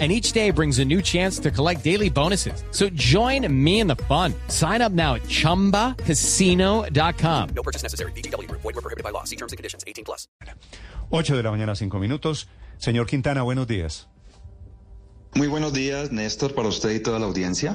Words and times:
and 0.00 0.10
each 0.10 0.32
day 0.32 0.50
brings 0.50 0.80
a 0.80 0.84
new 0.84 1.00
chance 1.00 1.38
to 1.38 1.52
collect 1.52 1.84
daily 1.84 2.10
bonuses. 2.10 2.64
So 2.72 2.88
join 2.94 3.46
me 3.64 3.78
in 3.78 3.86
the 3.86 3.94
fun. 4.08 4.34
Sign 4.48 4.82
up 4.82 4.90
now 4.90 5.14
at 5.14 5.22
ChumbaCasino.com. 5.22 7.48
No 7.54 7.62
purchase 7.62 7.84
necessary. 7.84 8.10
BGW. 8.16 8.50
Void 8.50 8.64
were 8.64 8.72
prohibited 8.72 9.04
by 9.04 9.10
law. 9.10 9.22
See 9.22 9.36
terms 9.36 9.52
and 9.52 9.56
conditions. 9.56 9.84
18 9.86 10.04
plus. 10.04 10.26
8 11.10 11.36
de 11.36 11.42
la 11.44 11.52
mañana, 11.52 11.76
5 11.76 12.00
minutos. 12.00 12.48
Señor 12.78 13.06
Quintana, 13.06 13.42
buenos 13.42 13.68
días. 13.68 14.08
Muy 15.34 15.48
buenos 15.48 15.72
días, 15.72 16.12
Néstor, 16.12 16.54
para 16.54 16.68
usted 16.68 16.90
y 16.90 17.00
toda 17.00 17.18
la 17.18 17.26
audiencia. 17.26 17.74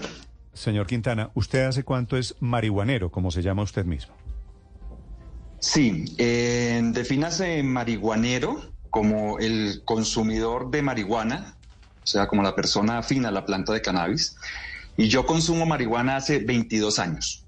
Señor 0.54 0.88
Quintana, 0.88 1.32
¿usted 1.36 1.66
hace 1.66 1.84
cuánto 1.84 2.18
es 2.18 2.36
marihuanero, 2.40 3.12
como 3.12 3.32
se 3.32 3.42
llama 3.42 3.64
usted 3.64 3.86
mismo? 3.86 4.14
Sí, 5.60 6.06
eh, 6.18 6.82
defínase 6.94 7.62
marihuanero 7.64 8.62
como 8.90 9.40
el 9.40 9.82
consumidor 9.86 10.72
de 10.72 10.82
marihuana 10.82 11.58
sea, 12.10 12.28
como 12.28 12.42
la 12.44 12.56
persona 12.56 12.98
afina 12.98 13.30
a 13.30 13.32
la 13.32 13.46
planta 13.46 13.74
de 13.74 13.82
cannabis. 13.82 14.36
Y 14.98 15.08
yo 15.08 15.26
consumo 15.26 15.66
marihuana 15.66 16.18
hace 16.18 16.40
22 16.40 17.00
años. 17.00 17.46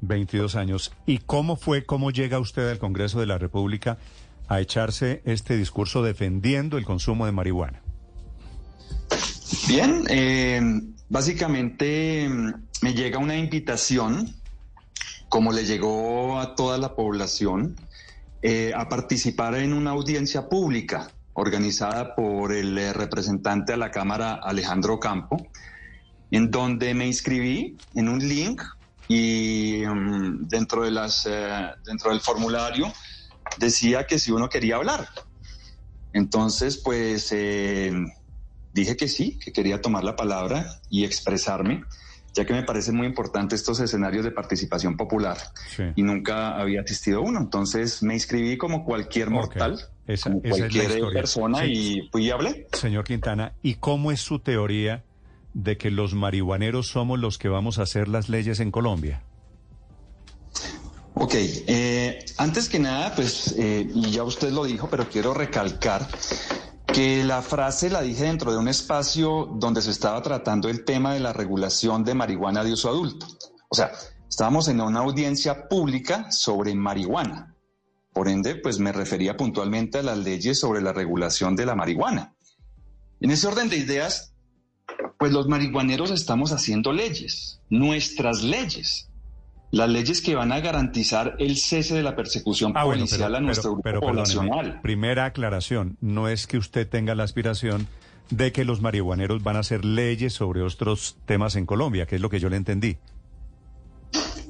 22 0.00 0.56
años. 0.56 0.92
¿Y 1.06 1.18
cómo 1.18 1.56
fue, 1.56 1.84
cómo 1.84 2.10
llega 2.10 2.40
usted 2.40 2.70
al 2.70 2.78
Congreso 2.78 3.20
de 3.20 3.26
la 3.26 3.38
República 3.38 3.98
a 4.48 4.60
echarse 4.60 5.22
este 5.24 5.56
discurso 5.56 6.02
defendiendo 6.02 6.76
el 6.76 6.84
consumo 6.84 7.26
de 7.26 7.32
marihuana? 7.32 7.82
Bien, 9.68 10.04
eh, 10.08 10.60
básicamente 11.08 12.28
me 12.80 12.94
llega 12.94 13.18
una 13.18 13.36
invitación, 13.36 14.34
como 15.28 15.52
le 15.52 15.64
llegó 15.64 16.40
a 16.40 16.54
toda 16.56 16.78
la 16.78 16.96
población, 16.96 17.76
eh, 18.42 18.72
a 18.74 18.88
participar 18.88 19.54
en 19.54 19.72
una 19.72 19.90
audiencia 19.90 20.48
pública 20.48 21.12
organizada 21.34 22.14
por 22.14 22.52
el 22.52 22.76
eh, 22.76 22.92
representante 22.92 23.72
a 23.72 23.76
la 23.76 23.90
Cámara 23.90 24.34
Alejandro 24.34 25.00
Campo, 25.00 25.36
en 26.30 26.50
donde 26.50 26.94
me 26.94 27.06
inscribí 27.06 27.76
en 27.94 28.08
un 28.08 28.26
link 28.26 28.62
y 29.08 29.82
mm, 29.86 30.48
dentro, 30.48 30.82
de 30.82 30.90
las, 30.90 31.26
eh, 31.26 31.70
dentro 31.84 32.10
del 32.10 32.20
formulario 32.20 32.92
decía 33.58 34.06
que 34.06 34.18
si 34.18 34.30
uno 34.30 34.48
quería 34.48 34.76
hablar. 34.76 35.08
Entonces, 36.12 36.76
pues 36.76 37.28
eh, 37.32 37.92
dije 38.72 38.96
que 38.96 39.08
sí, 39.08 39.38
que 39.38 39.52
quería 39.52 39.80
tomar 39.80 40.04
la 40.04 40.16
palabra 40.16 40.80
y 40.90 41.04
expresarme 41.04 41.84
ya 42.34 42.46
que 42.46 42.54
me 42.54 42.62
parece 42.62 42.92
muy 42.92 43.06
importante 43.06 43.54
estos 43.54 43.80
escenarios 43.80 44.24
de 44.24 44.30
participación 44.30 44.96
popular 44.96 45.36
y 45.94 46.02
nunca 46.02 46.56
había 46.56 46.80
asistido 46.80 47.18
a 47.18 47.22
uno. 47.22 47.38
Entonces 47.40 48.02
me 48.02 48.14
inscribí 48.14 48.56
como 48.56 48.84
cualquier 48.84 49.30
mortal, 49.30 49.78
como 50.22 50.42
cualquier 50.42 51.00
persona 51.12 51.64
y 51.66 52.08
fui 52.10 52.26
y 52.26 52.30
hablé. 52.30 52.66
Señor 52.72 53.04
Quintana, 53.04 53.54
¿y 53.62 53.74
cómo 53.74 54.12
es 54.12 54.20
su 54.20 54.38
teoría 54.38 55.04
de 55.54 55.76
que 55.76 55.90
los 55.90 56.14
marihuaneros 56.14 56.88
somos 56.88 57.18
los 57.18 57.38
que 57.38 57.48
vamos 57.48 57.78
a 57.78 57.82
hacer 57.82 58.08
las 58.08 58.28
leyes 58.28 58.60
en 58.60 58.70
Colombia? 58.70 59.22
Ok, 61.14 61.34
eh, 61.36 62.24
antes 62.38 62.68
que 62.68 62.78
nada, 62.78 63.14
pues, 63.14 63.54
eh, 63.58 63.88
y 63.94 64.10
ya 64.10 64.24
usted 64.24 64.50
lo 64.50 64.64
dijo, 64.64 64.88
pero 64.88 65.08
quiero 65.08 65.34
recalcar 65.34 66.08
que 66.86 67.22
la 67.22 67.42
frase 67.42 67.90
la 67.90 68.02
dije 68.02 68.24
dentro 68.24 68.50
de 68.50 68.58
un 68.58 68.68
espacio 68.68 69.48
donde 69.54 69.82
se 69.82 69.90
estaba 69.90 70.20
tratando 70.22 70.68
el 70.68 70.84
tema 70.84 71.14
de 71.14 71.20
la 71.20 71.32
regulación 71.32 72.04
de 72.04 72.14
marihuana 72.14 72.64
de 72.64 72.72
uso 72.72 72.88
adulto. 72.88 73.26
O 73.68 73.74
sea, 73.74 73.92
estábamos 74.28 74.68
en 74.68 74.80
una 74.80 75.00
audiencia 75.00 75.68
pública 75.68 76.30
sobre 76.30 76.74
marihuana. 76.74 77.51
Por 78.12 78.28
ende, 78.28 78.54
pues 78.56 78.78
me 78.78 78.92
refería 78.92 79.36
puntualmente 79.36 79.98
a 79.98 80.02
las 80.02 80.18
leyes 80.18 80.60
sobre 80.60 80.82
la 80.82 80.92
regulación 80.92 81.56
de 81.56 81.66
la 81.66 81.74
marihuana. 81.74 82.34
En 83.20 83.30
ese 83.30 83.46
orden 83.46 83.68
de 83.68 83.76
ideas, 83.76 84.34
pues 85.18 85.32
los 85.32 85.48
marihuaneros 85.48 86.10
estamos 86.10 86.52
haciendo 86.52 86.92
leyes, 86.92 87.60
nuestras 87.70 88.42
leyes 88.42 89.08
las 89.72 89.88
leyes 89.88 90.20
que 90.20 90.34
van 90.34 90.52
a 90.52 90.60
garantizar 90.60 91.34
el 91.38 91.56
cese 91.56 91.94
de 91.94 92.02
la 92.02 92.14
persecución 92.14 92.74
ah, 92.76 92.84
policial 92.84 93.34
a 93.34 93.40
nuestro 93.40 93.74
grupo 93.74 94.00
poblacional. 94.00 94.80
Primera 94.82 95.24
aclaración, 95.24 95.96
no 96.00 96.28
es 96.28 96.46
que 96.46 96.58
usted 96.58 96.86
tenga 96.86 97.14
la 97.14 97.24
aspiración 97.24 97.88
de 98.28 98.52
que 98.52 98.66
los 98.66 98.82
marihuaneros 98.82 99.42
van 99.42 99.56
a 99.56 99.60
hacer 99.60 99.84
leyes 99.84 100.34
sobre 100.34 100.62
otros 100.62 101.16
temas 101.24 101.56
en 101.56 101.64
Colombia, 101.64 102.06
que 102.06 102.16
es 102.16 102.20
lo 102.20 102.28
que 102.28 102.38
yo 102.38 102.50
le 102.50 102.56
entendí. 102.56 102.98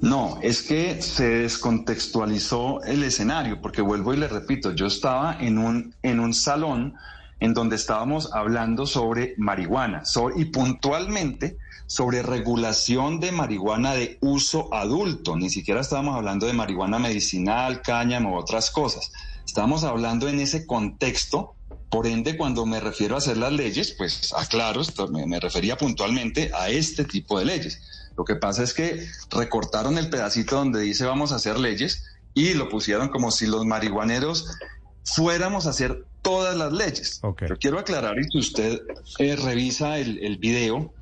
No, 0.03 0.41
es 0.43 0.63
que 0.63 1.01
se 1.01 1.29
descontextualizó 1.29 2.83
el 2.83 3.05
escenario, 3.05 3.61
porque 3.61 3.83
vuelvo 3.83 4.13
y 4.13 4.17
le 4.17 4.27
repito, 4.27 4.73
yo 4.73 4.87
estaba 4.87 5.37
en 5.41 5.59
un, 5.59 5.95
en 6.03 6.19
un 6.19 6.35
salón 6.35 6.97
en 7.39 7.55
donde 7.55 7.77
estábamos 7.77 8.33
hablando 8.33 8.85
sobre 8.85 9.35
marihuana 9.39 10.03
y 10.35 10.47
puntualmente 10.47 11.57
sobre 11.87 12.23
regulación 12.23 13.21
de 13.21 13.31
marihuana 13.31 13.95
de 13.95 14.19
uso 14.21 14.75
adulto. 14.75 15.37
Ni 15.37 15.51
siquiera 15.51 15.81
estábamos 15.81 16.17
hablando 16.17 16.47
de 16.47 16.53
marihuana 16.53 16.99
medicinal, 16.99 17.81
cáñamo 17.81 18.33
u 18.33 18.39
otras 18.39 18.73
cosas. 18.73 19.13
Estábamos 19.47 19.85
hablando 19.85 20.29
en 20.29 20.41
ese 20.41 20.67
contexto. 20.67 21.55
Por 21.91 22.09
ende, 22.09 22.37
cuando 22.37 22.67
me 22.67 22.81
refiero 22.81 23.15
a 23.15 23.19
hacer 23.19 23.37
las 23.37 23.53
leyes, 23.53 23.93
pues 23.93 24.33
aclaro, 24.37 24.83
me, 25.13 25.27
me 25.27 25.39
refería 25.39 25.77
puntualmente 25.77 26.51
a 26.59 26.71
este 26.71 27.05
tipo 27.05 27.39
de 27.39 27.45
leyes. 27.45 27.81
Lo 28.17 28.25
que 28.25 28.37
pasa 28.37 28.63
es 28.63 28.75
que 28.75 29.07
recortaron 29.31 29.99
el 29.99 30.11
pedacito 30.11 30.57
donde 30.57 30.81
dice 30.81 31.05
vamos 31.05 31.33
a 31.33 31.37
hacer 31.37 31.59
leyes 31.59 32.05
y 32.35 32.55
lo 32.55 32.69
pusieron 32.69 33.09
como 33.09 33.31
si 33.31 33.47
los 33.47 33.65
marihuaneros 33.65 34.59
fuéramos 35.05 35.67
a 35.67 35.71
hacer 35.71 36.05
todas 36.23 36.57
las 36.57 36.73
leyes. 36.73 37.21
Yo 37.23 37.57
quiero 37.59 37.79
aclarar, 37.79 38.19
y 38.19 38.25
si 38.25 38.39
usted 38.39 38.81
eh, 39.19 39.37
revisa 39.37 39.99
el, 39.99 40.19
el 40.25 40.39
video, 40.39 40.93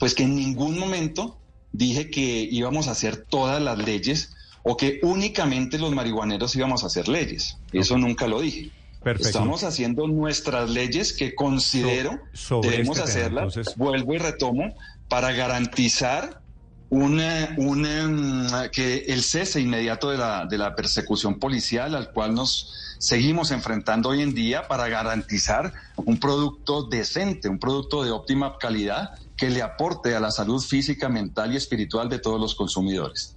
pues 0.00 0.14
que 0.14 0.24
en 0.24 0.34
ningún 0.34 0.78
momento 0.78 1.38
dije 1.72 2.10
que 2.10 2.48
íbamos 2.50 2.88
a 2.88 2.92
hacer 2.92 3.16
todas 3.28 3.60
las 3.60 3.78
leyes 3.78 4.34
o 4.62 4.76
que 4.76 5.00
únicamente 5.02 5.78
los 5.78 5.92
marihuaneros 5.94 6.56
íbamos 6.56 6.84
a 6.84 6.88
hacer 6.88 7.08
leyes. 7.08 7.58
Eso 7.72 7.96
nunca 7.96 8.26
lo 8.26 8.40
dije. 8.40 8.70
Estamos 9.04 9.64
haciendo 9.64 10.06
nuestras 10.08 10.68
leyes 10.70 11.12
que 11.12 11.34
considero 11.34 12.18
debemos 12.62 12.98
este 12.98 13.10
hacerlas, 13.10 13.76
vuelvo 13.76 14.14
y 14.14 14.18
retomo, 14.18 14.74
para 15.08 15.32
garantizar 15.32 16.42
una, 16.90 18.70
que 18.72 19.04
el 19.08 19.22
cese 19.22 19.60
inmediato 19.60 20.10
de 20.10 20.18
la, 20.18 20.46
de 20.46 20.56
la 20.56 20.74
persecución 20.74 21.38
policial 21.38 21.94
al 21.94 22.12
cual 22.12 22.34
nos 22.34 22.96
seguimos 22.98 23.50
enfrentando 23.50 24.08
hoy 24.08 24.22
en 24.22 24.34
día 24.34 24.66
para 24.68 24.88
garantizar 24.88 25.72
un 25.96 26.18
producto 26.18 26.84
decente, 26.84 27.48
un 27.48 27.58
producto 27.58 28.04
de 28.04 28.10
óptima 28.10 28.56
calidad 28.58 29.10
que 29.36 29.50
le 29.50 29.62
aporte 29.62 30.14
a 30.14 30.20
la 30.20 30.30
salud 30.30 30.60
física, 30.60 31.08
mental 31.08 31.52
y 31.52 31.56
espiritual 31.56 32.08
de 32.08 32.18
todos 32.18 32.40
los 32.40 32.54
consumidores. 32.54 33.36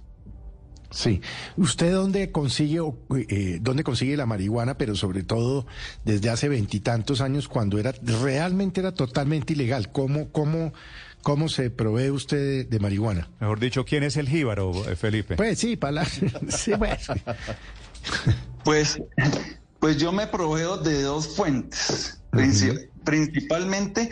Sí. 0.90 1.22
¿Usted 1.56 1.92
dónde 1.92 2.30
consigue, 2.32 2.80
eh, 3.28 3.58
dónde 3.62 3.82
consigue 3.82 4.16
la 4.16 4.26
marihuana, 4.26 4.76
pero 4.76 4.94
sobre 4.94 5.22
todo 5.22 5.66
desde 6.04 6.28
hace 6.28 6.48
veintitantos 6.48 7.22
años, 7.22 7.48
cuando 7.48 7.78
era 7.78 7.94
realmente 8.02 8.80
era 8.80 8.92
totalmente 8.92 9.54
ilegal? 9.54 9.90
¿Cómo, 9.90 10.30
cómo, 10.32 10.74
cómo 11.22 11.48
se 11.48 11.70
provee 11.70 12.10
usted 12.10 12.68
de, 12.68 12.78
marihuana? 12.78 13.30
Mejor 13.40 13.60
dicho, 13.60 13.84
¿quién 13.84 14.02
es 14.02 14.16
el 14.16 14.28
jíbaro, 14.28 14.72
eh, 14.88 14.96
Felipe? 14.96 15.36
Pues 15.36 15.58
sí, 15.58 15.76
para 15.76 16.04
sí, 16.48 16.72
pues. 16.76 17.06
Pues, 18.64 19.00
pues 19.78 19.96
yo 19.96 20.12
me 20.12 20.26
proveo 20.26 20.76
de 20.76 21.02
dos 21.02 21.36
fuentes. 21.36 22.20
Principalmente 23.04 24.10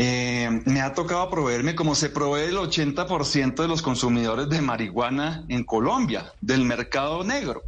eh, 0.00 0.48
me 0.64 0.80
ha 0.80 0.94
tocado 0.94 1.28
proveerme 1.28 1.74
como 1.74 1.96
se 1.96 2.08
provee 2.08 2.50
el 2.50 2.56
80% 2.56 3.56
de 3.56 3.68
los 3.68 3.82
consumidores 3.82 4.48
de 4.48 4.60
marihuana 4.60 5.44
en 5.48 5.64
Colombia, 5.64 6.32
del 6.40 6.64
mercado 6.64 7.24
negro. 7.24 7.62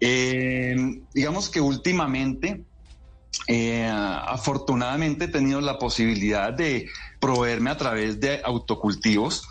Eh, 0.00 1.00
digamos 1.12 1.48
que 1.48 1.60
últimamente, 1.60 2.62
eh, 3.48 3.90
afortunadamente 3.90 5.24
he 5.24 5.28
tenido 5.28 5.60
la 5.60 5.78
posibilidad 5.78 6.52
de 6.52 6.88
proveerme 7.20 7.70
a 7.70 7.76
través 7.76 8.20
de 8.20 8.40
autocultivos. 8.44 9.46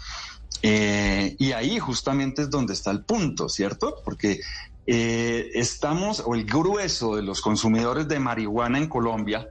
y 0.63 1.51
ahí 1.51 1.79
justamente 1.79 2.43
es 2.43 2.49
donde 2.49 2.73
está 2.73 2.91
el 2.91 3.03
punto, 3.03 3.47
¿cierto? 3.49 3.95
Porque 4.03 4.39
estamos, 4.85 6.23
o 6.25 6.35
el 6.35 6.45
grueso 6.45 7.15
de 7.15 7.21
los 7.21 7.41
consumidores 7.41 8.07
de 8.07 8.19
marihuana 8.19 8.77
en 8.77 8.87
Colombia, 8.87 9.47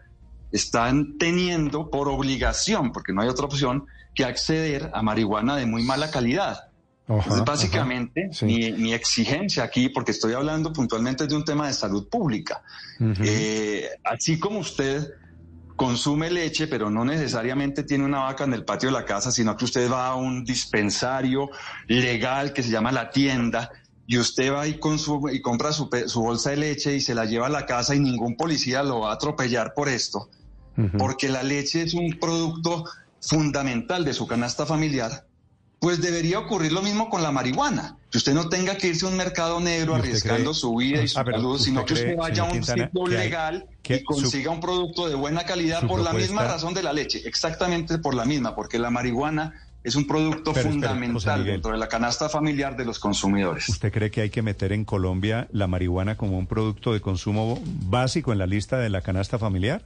están 0.52 1.18
teniendo 1.18 1.90
por 1.90 2.08
obligación, 2.08 2.92
porque 2.92 3.12
no 3.12 3.22
hay 3.22 3.28
otra 3.28 3.46
opción, 3.46 3.86
que 4.14 4.24
acceder 4.24 4.90
a 4.94 5.02
marihuana 5.02 5.56
de 5.56 5.66
muy 5.66 5.82
mala 5.82 6.10
calidad. 6.10 6.70
Ajá, 7.08 7.18
Entonces, 7.18 7.44
básicamente, 7.44 8.24
ajá, 8.24 8.34
sí. 8.34 8.46
mi, 8.46 8.72
mi 8.72 8.92
exigencia 8.92 9.62
aquí, 9.62 9.88
porque 9.90 10.10
estoy 10.10 10.32
hablando 10.32 10.72
puntualmente 10.72 11.26
de 11.26 11.36
un 11.36 11.44
tema 11.44 11.68
de 11.68 11.74
salud 11.74 12.08
pública, 12.08 12.62
eh, 12.98 13.88
así 14.02 14.40
como 14.40 14.58
usted 14.58 15.12
consume 15.76 16.31
leche, 16.31 16.67
pero 16.67 16.90
no 16.90 17.05
necesariamente 17.05 17.82
tiene 17.84 18.05
una 18.05 18.20
vaca 18.20 18.44
en 18.44 18.55
el 18.55 18.64
patio 18.64 18.88
de 18.88 18.94
la 18.94 19.05
casa, 19.05 19.31
sino 19.31 19.56
que 19.56 19.67
usted 19.67 19.90
va 19.90 20.08
a 20.08 20.17
un 20.17 20.44
dispensario 20.44 21.50
legal 21.87 22.52
que 22.52 22.62
se 22.62 22.70
llama 22.70 22.90
la 22.93 23.11
tienda 23.11 23.70
y 24.06 24.19
usted 24.19 24.52
va 24.52 24.67
y, 24.67 24.78
consume, 24.78 25.34
y 25.34 25.43
compra 25.43 25.73
su, 25.73 25.88
su 26.06 26.23
bolsa 26.23 26.50
de 26.50 26.56
leche 26.56 26.96
y 26.96 27.00
se 27.00 27.14
la 27.14 27.26
lleva 27.26 27.46
a 27.46 27.50
la 27.50 27.67
casa 27.67 27.94
y 27.94 28.00
ningún 28.00 28.37
policía 28.37 28.82
lo 28.82 29.00
va 29.00 29.11
a 29.11 29.14
atropellar 29.14 29.75
por 29.75 29.88
esto, 29.88 30.31
porque 30.99 31.28
la 31.28 31.43
leche 31.43 31.82
es 31.82 31.94
un 31.94 32.19
producto 32.20 32.84
fundamental 33.20 34.05
de 34.05 34.14
su 34.14 34.26
canasta 34.26 34.67
familiar, 34.67 35.26
pues 35.78 36.00
debería 36.00 36.38
ocurrir 36.38 36.73
lo 36.73 36.82
mismo 36.82 37.11
con 37.11 37.23
la 37.23 37.31
marihuana. 37.31 37.96
Que 38.11 38.19
usted 38.19 38.32
no 38.34 38.49
tenga 38.49 38.76
que 38.76 38.88
irse 38.88 39.05
a 39.05 39.08
un 39.11 39.17
mercado 39.17 39.61
negro 39.61 39.93
¿Y 39.93 39.96
usted 39.96 40.08
arriesgando 40.08 40.50
cree- 40.52 40.55
su 40.61 40.75
vida 40.76 41.02
y 41.02 41.08
su 41.08 41.19
Ah, 41.19 41.25
pero 41.25 41.37
salud, 41.38 41.52
¿usted 41.55 41.64
sino 41.67 41.84
que 41.84 41.94
usted 41.94 42.17
vaya 42.17 42.43
a 42.43 42.52
un 42.52 42.64
sitio 42.64 43.06
legal 43.06 43.67
que 43.82 43.96
y 43.96 44.05
consiga 44.05 44.50
un 44.50 44.61
producto 44.61 45.08
de 45.08 45.14
buena 45.14 45.44
calidad 45.44 45.82
su 45.82 45.88
por 45.88 46.00
la 46.00 46.12
misma 46.12 46.44
razón 46.44 46.73
de 46.75 46.82
la 46.82 46.93
leche, 46.93 47.23
exactamente 47.26 47.99
por 47.99 48.14
la 48.14 48.25
misma, 48.25 48.55
porque 48.55 48.78
la 48.78 48.90
marihuana 48.90 49.52
es 49.84 49.94
un 49.94 50.06
producto 50.06 50.52
Pero 50.52 50.70
fundamental 50.70 51.40
Miguel. 51.40 51.55
dentro 51.55 51.73
de 51.73 51.78
la 51.78 51.88
canasta 51.88 52.28
familiar 52.28 52.76
de 52.76 52.84
los 52.84 52.99
consumidores. 52.99 53.69
¿Usted 53.69 53.93
cree 53.93 54.11
que 54.11 54.23
hay 54.23 54.31
que 54.31 54.43
meter 54.43 54.73
en 54.73 54.84
Colombia 54.84 55.46
la 55.52 55.67
marihuana 55.69 56.17
como 56.17 56.38
un 56.38 56.46
producto 56.49 56.93
de 56.93 57.00
consumo 57.00 57.61
básico 57.84 58.32
en 58.32 58.38
la 58.38 58.46
lista 58.46 58.78
de 58.78 58.88
la 58.88 59.02
canasta 59.02 59.38
familiar? 59.38 59.82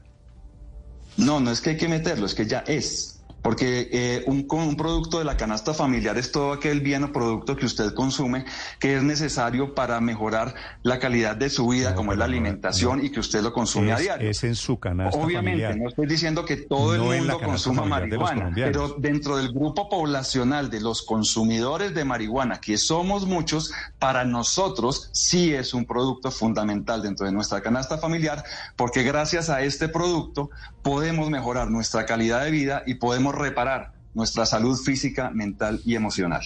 No, 1.16 1.40
no 1.40 1.50
es 1.50 1.60
que 1.60 1.70
hay 1.70 1.76
que 1.76 1.88
meterlo, 1.88 2.25
es 2.26 2.34
que 2.34 2.46
ya 2.46 2.60
es. 2.60 3.19
Porque 3.42 3.88
eh, 3.92 4.25
un, 4.26 4.46
un 4.50 4.76
producto 4.76 5.19
de 5.19 5.25
la 5.25 5.37
canasta 5.37 5.72
familiar 5.75 6.19
es 6.19 6.31
todo 6.32 6.52
aquel 6.52 6.81
bien 6.81 7.04
o 7.04 7.12
producto 7.12 7.56
que 7.56 7.66
usted 7.66 7.94
consume 7.94 8.44
que 8.78 8.96
es 8.96 9.02
necesario 9.02 9.75
para 9.75 10.00
mejorar 10.00 10.54
la 10.82 10.98
calidad 10.98 11.37
de 11.37 11.48
su 11.50 11.66
vida, 11.69 11.90
No, 11.90 11.96
como 11.96 12.12
es 12.12 12.19
la 12.19 12.26
alimentación 12.26 12.98
no. 12.98 13.04
y 13.04 13.10
que 13.10 13.20
usted 13.20 13.42
lo 13.42 13.52
consume 13.52 13.92
a 13.92 13.96
diario. 13.98 14.28
es 14.31 14.44
en 14.44 14.54
su 14.54 14.78
canasta 14.78 15.19
Obviamente, 15.19 15.62
familiar. 15.62 15.76
no 15.82 15.88
estoy 15.88 16.06
diciendo 16.06 16.44
que 16.44 16.56
todo 16.56 16.94
el 16.94 17.00
mundo 17.00 17.38
consuma 17.40 17.84
marihuana, 17.84 18.52
pero 18.54 18.96
dentro 18.98 19.37
del 19.37 19.52
grupo 19.52 19.88
poblacional 19.88 20.70
de 20.70 20.81
los 20.81 21.02
consumidores 21.02 21.94
de 21.94 22.04
marihuana, 22.04 22.60
que 22.60 22.76
somos 22.78 23.26
muchos, 23.26 23.72
para 23.98 24.25
nosotros 24.25 25.08
sí 25.12 25.54
es 25.54 25.75
un 25.75 25.84
producto 25.87 26.31
fundamental 26.31 27.02
dentro 27.02 27.26
de 27.26 27.32
nuestra 27.32 27.60
canasta 27.62 27.98
familiar, 27.98 28.44
porque 28.76 29.02
gracias 29.02 29.48
a 29.50 29.62
este 29.62 29.88
producto 29.88 30.50
podemos 30.82 31.31
mejorar 31.31 31.70
nuestra 31.70 32.06
calidad 32.06 32.44
de 32.44 32.50
vida 32.50 32.82
y 32.87 32.94
podemos 32.94 33.29
reparar 33.32 33.92
nuestra 34.14 34.46
salud 34.46 34.76
física, 34.76 35.30
mental 35.30 35.80
y 35.84 35.94
emocional. 35.94 36.42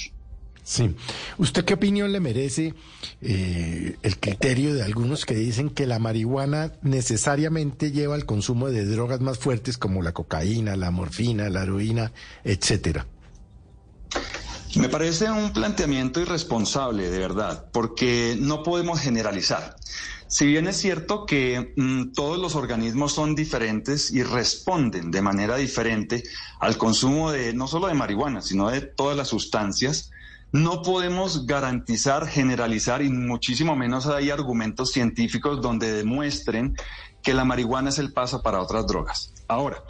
Sí. 0.64 0.96
¿Usted 1.36 1.64
qué 1.66 1.74
opinión 1.74 2.10
le 2.10 2.20
merece 2.20 2.72
eh, 3.20 3.96
el 4.02 4.18
criterio 4.18 4.72
de 4.74 4.82
algunos 4.82 5.26
que 5.26 5.34
dicen 5.34 5.68
que 5.68 5.86
la 5.86 5.98
marihuana 5.98 6.72
necesariamente 6.80 7.92
lleva 7.92 8.14
al 8.14 8.24
consumo 8.24 8.70
de 8.70 8.86
drogas 8.86 9.20
más 9.20 9.38
fuertes 9.38 9.76
como 9.76 10.02
la 10.02 10.12
cocaína, 10.12 10.74
la 10.76 10.90
morfina, 10.90 11.50
la 11.50 11.64
heroína, 11.64 12.12
etcétera? 12.44 13.06
Me 14.76 14.88
parece 14.88 15.30
un 15.30 15.52
planteamiento 15.52 16.20
irresponsable, 16.20 17.08
de 17.08 17.18
verdad, 17.18 17.66
porque 17.72 18.36
no 18.40 18.64
podemos 18.64 18.98
generalizar. 18.98 19.76
Si 20.26 20.46
bien 20.46 20.66
es 20.66 20.76
cierto 20.78 21.26
que 21.26 21.74
mm, 21.76 22.12
todos 22.12 22.38
los 22.38 22.56
organismos 22.56 23.12
son 23.12 23.36
diferentes 23.36 24.10
y 24.10 24.24
responden 24.24 25.12
de 25.12 25.22
manera 25.22 25.56
diferente 25.56 26.24
al 26.58 26.76
consumo 26.76 27.30
de 27.30 27.54
no 27.54 27.68
solo 27.68 27.86
de 27.86 27.94
marihuana, 27.94 28.42
sino 28.42 28.68
de 28.68 28.80
todas 28.80 29.16
las 29.16 29.28
sustancias, 29.28 30.10
no 30.50 30.82
podemos 30.82 31.46
garantizar, 31.46 32.26
generalizar 32.26 33.00
y 33.02 33.10
muchísimo 33.10 33.76
menos 33.76 34.06
hay 34.06 34.30
argumentos 34.30 34.90
científicos 34.90 35.60
donde 35.60 35.92
demuestren 35.92 36.74
que 37.22 37.34
la 37.34 37.44
marihuana 37.44 37.90
es 37.90 37.98
el 37.98 38.12
paso 38.12 38.42
para 38.42 38.60
otras 38.60 38.86
drogas. 38.86 39.32
Ahora, 39.46 39.82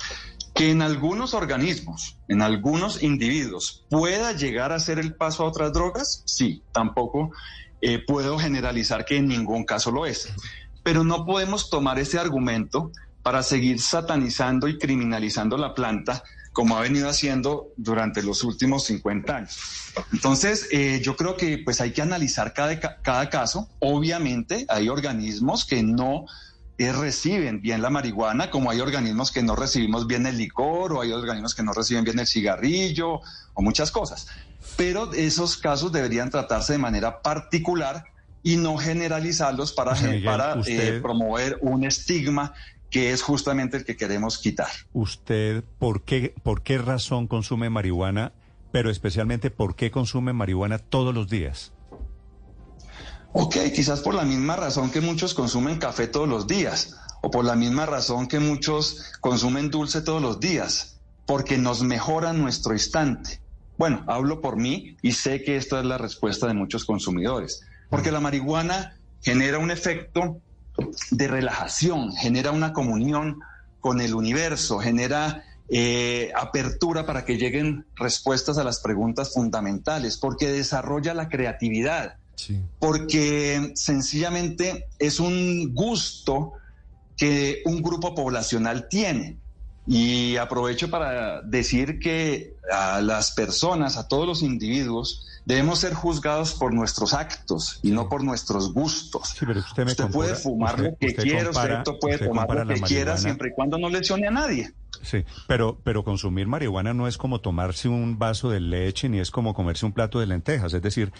que 0.55 0.71
en 0.71 0.83
algunos 0.83 1.35
organismos, 1.35 2.21
en 2.29 2.41
algunos 2.43 3.03
individuos, 3.03 3.85
pueda 3.91 4.33
llegar 4.33 4.73
a 4.73 4.79
ser 4.79 4.99
el 4.99 5.17
paso 5.17 5.43
a 5.45 5.49
otras 5.49 5.73
drogas, 5.73 6.23
sí, 6.27 6.65
tampoco 6.73 7.33
eh, 7.81 8.01
puedo 8.07 8.39
generalizar 8.39 9.05
que 9.05 9.17
en 9.17 9.27
ningún 9.29 9.65
caso 9.65 9.91
lo 9.91 10.07
es. 10.07 10.29
Pero 10.83 11.03
no 11.03 11.27
podemos 11.27 11.71
tomar 11.71 11.99
ese 11.99 12.19
argumento 12.19 12.93
para 13.23 13.43
seguir 13.43 13.81
satanizando 13.81 14.69
y 14.69 14.79
criminalizando 14.79 15.57
la 15.57 15.75
planta 15.75 16.23
como 16.53 16.77
ha 16.77 16.83
venido 16.83 17.09
haciendo 17.09 17.73
durante 17.77 18.23
los 18.23 18.45
últimos 18.45 18.85
50 18.85 19.37
años. 19.37 19.57
Entonces, 20.13 20.69
eh, 20.71 21.01
yo 21.03 21.17
creo 21.17 21.37
que 21.37 21.59
pues 21.59 21.81
hay 21.81 21.91
que 21.93 22.01
analizar 22.01 22.53
cada, 22.53 22.79
ca- 22.79 22.99
cada 23.03 23.29
caso. 23.29 23.69
Obviamente 23.81 24.65
hay 24.69 24.89
organismos 24.89 25.65
que 25.65 25.83
no 25.83 26.27
eh, 26.77 26.93
reciben 26.93 27.61
bien 27.61 27.83
la 27.83 27.91
marihuana, 27.91 28.51
como 28.51 28.71
hay 28.71 28.81
organismos 28.81 29.31
que 29.31 29.43
no 29.43 29.55
recibimos 29.55 30.07
bien 30.07 30.27
el 30.27 30.39
licor, 30.39 30.93
o 30.93 31.01
hay 31.01 31.13
organismos 31.13 31.55
que 31.55 31.63
no 31.63 31.73
reciben 31.73 32.05
bien 32.05 32.19
el 32.19 32.27
cigarrillo, 32.27 33.21
o 33.55 33.63
muchas 33.63 33.91
cosas. 33.91 34.27
Pero 34.77 35.13
esos 35.13 35.57
casos 35.57 35.93
deberían 35.93 36.31
tratarse 36.31 36.73
de 36.73 36.79
manera 36.79 37.23
particular 37.23 38.05
y 38.43 38.57
no 38.57 38.77
generalizarlos 38.77 39.73
para, 39.73 39.95
Miguel, 39.95 40.25
para 40.25 40.57
eh, 40.67 40.99
promover 41.01 41.59
un 41.61 41.85
estigma 41.85 42.53
que 42.91 43.13
es 43.13 43.23
justamente 43.23 43.77
el 43.77 43.85
que 43.85 43.97
queremos 43.97 44.39
quitar. 44.39 44.69
¿Usted 44.93 45.65
por 45.79 46.03
qué, 46.03 46.35
por 46.43 46.63
qué 46.63 46.79
razón 46.79 47.27
consume 47.27 47.71
marihuana, 47.71 48.33
pero 48.71 48.91
especialmente 48.91 49.51
por 49.51 49.77
qué 49.77 49.91
consume 49.91 50.33
marihuana 50.33 50.79
todos 50.79 51.15
los 51.15 51.29
días? 51.29 51.73
Ok, 53.37 53.57
quizás 53.75 53.99
por 53.99 54.15
la 54.15 54.25
misma 54.25 54.55
razón 54.55 54.93
que 54.93 55.01
muchos 55.01 55.35
consumen 55.35 55.81
café 55.81 56.07
todos 56.07 56.29
los 56.29 56.47
días, 56.47 56.95
o 57.21 57.33
por 57.33 57.45
la 57.45 57.57
misma 57.57 57.85
razón 57.85 58.29
que 58.29 58.39
muchos 58.39 59.13
consumen 59.21 59.73
dulce 59.73 60.03
todos 60.03 60.23
los 60.23 60.39
días, 60.39 61.01
porque 61.27 61.59
nos 61.59 61.83
mejora 61.83 62.33
nuestro 62.33 62.75
instante. 62.75 63.41
Bueno, 63.77 64.05
hablo 64.07 64.41
por 64.41 64.57
mí 64.57 64.97
y 65.03 65.13
sé 65.13 65.43
que 65.43 65.57
esta 65.57 65.81
es 65.81 65.85
la 65.85 65.99
respuesta 65.99 66.47
de 66.47 66.55
muchos 66.55 66.85
consumidores, 66.85 67.63
porque 67.91 68.13
la 68.13 68.21
marihuana 68.21 69.01
genera 69.21 69.59
un 69.59 69.73
efecto 69.73 70.41
de 71.11 71.27
relajación, 71.27 72.13
genera 72.13 72.53
una 72.53 72.73
comunión 72.73 73.41
con 73.81 74.01
el 74.01 74.15
universo, 74.15 74.79
genera 74.79 75.43
eh, 75.69 76.31
apertura 76.37 77.05
para 77.05 77.25
que 77.25 77.37
lleguen 77.37 77.85
respuestas 77.97 78.59
a 78.59 78.65
las 78.65 78.79
preguntas 78.79 79.35
fundamentales, 79.35 80.19
porque 80.19 80.53
desarrolla 80.53 81.15
la 81.15 81.29
creatividad, 81.29 82.15
porque 82.79 83.73
sencillamente 83.75 84.87
es 84.99 85.21
un 85.21 85.73
gusto 85.75 86.53
que 87.17 87.63
un 87.65 87.83
grupo 87.83 88.15
poblacional 88.15 88.89
tiene. 88.89 89.39
Y 89.87 90.37
aprovecho 90.39 90.89
para 90.91 91.43
decir 91.43 91.99
que 91.99 92.55
a 92.73 93.03
las 93.03 93.33
personas, 93.33 93.99
a 93.99 94.09
todos 94.09 94.27
los 94.27 94.43
individuos, 94.43 95.27
debemos 95.45 95.81
ser 95.81 95.93
juzgados 95.93 96.55
por 96.55 96.73
nuestros 96.73 97.13
actos 97.13 97.81
y 97.83 97.91
no 97.91 98.09
por 98.09 98.25
nuestros 98.25 98.73
gustos. 98.73 99.35
Sí, 99.39 99.45
pero 99.47 99.61
usted 99.61 99.85
me 99.85 99.91
Usted 99.93 100.05
compara- 100.05 100.13
puede 100.13 100.35
fumar 100.37 100.75
usted- 100.77 100.91
lo 100.91 100.97
que 100.99 101.07
usted 101.09 101.23
quiera, 101.23 101.45
compara- 101.51 101.79
usted 101.79 101.93
puede 102.01 102.15
usted 102.15 102.27
tomar 102.29 102.49
lo 102.67 102.75
que 102.75 102.81
quiera 102.81 103.17
siempre 103.19 103.49
y 103.51 103.53
cuando 103.55 103.77
no 103.79 103.91
lesione 103.91 104.27
a 104.27 104.31
nadie. 104.31 104.73
Sí, 105.03 105.23
pero, 105.47 105.79
pero 105.85 106.03
consumir 106.03 106.47
marihuana 106.47 106.95
no 106.95 107.07
es 107.07 107.19
como 107.19 107.43
tomarse 107.43 107.89
un 107.91 108.19
vaso 108.19 108.49
de 108.49 108.61
leche 108.61 109.11
ni 109.11 109.19
es 109.21 109.31
como 109.31 109.53
comerse 109.53 109.85
un 109.85 109.93
plato 109.93 110.19
de 110.19 110.25
lentejas. 110.27 110.73
Es 110.73 110.81
decir, 110.81 111.13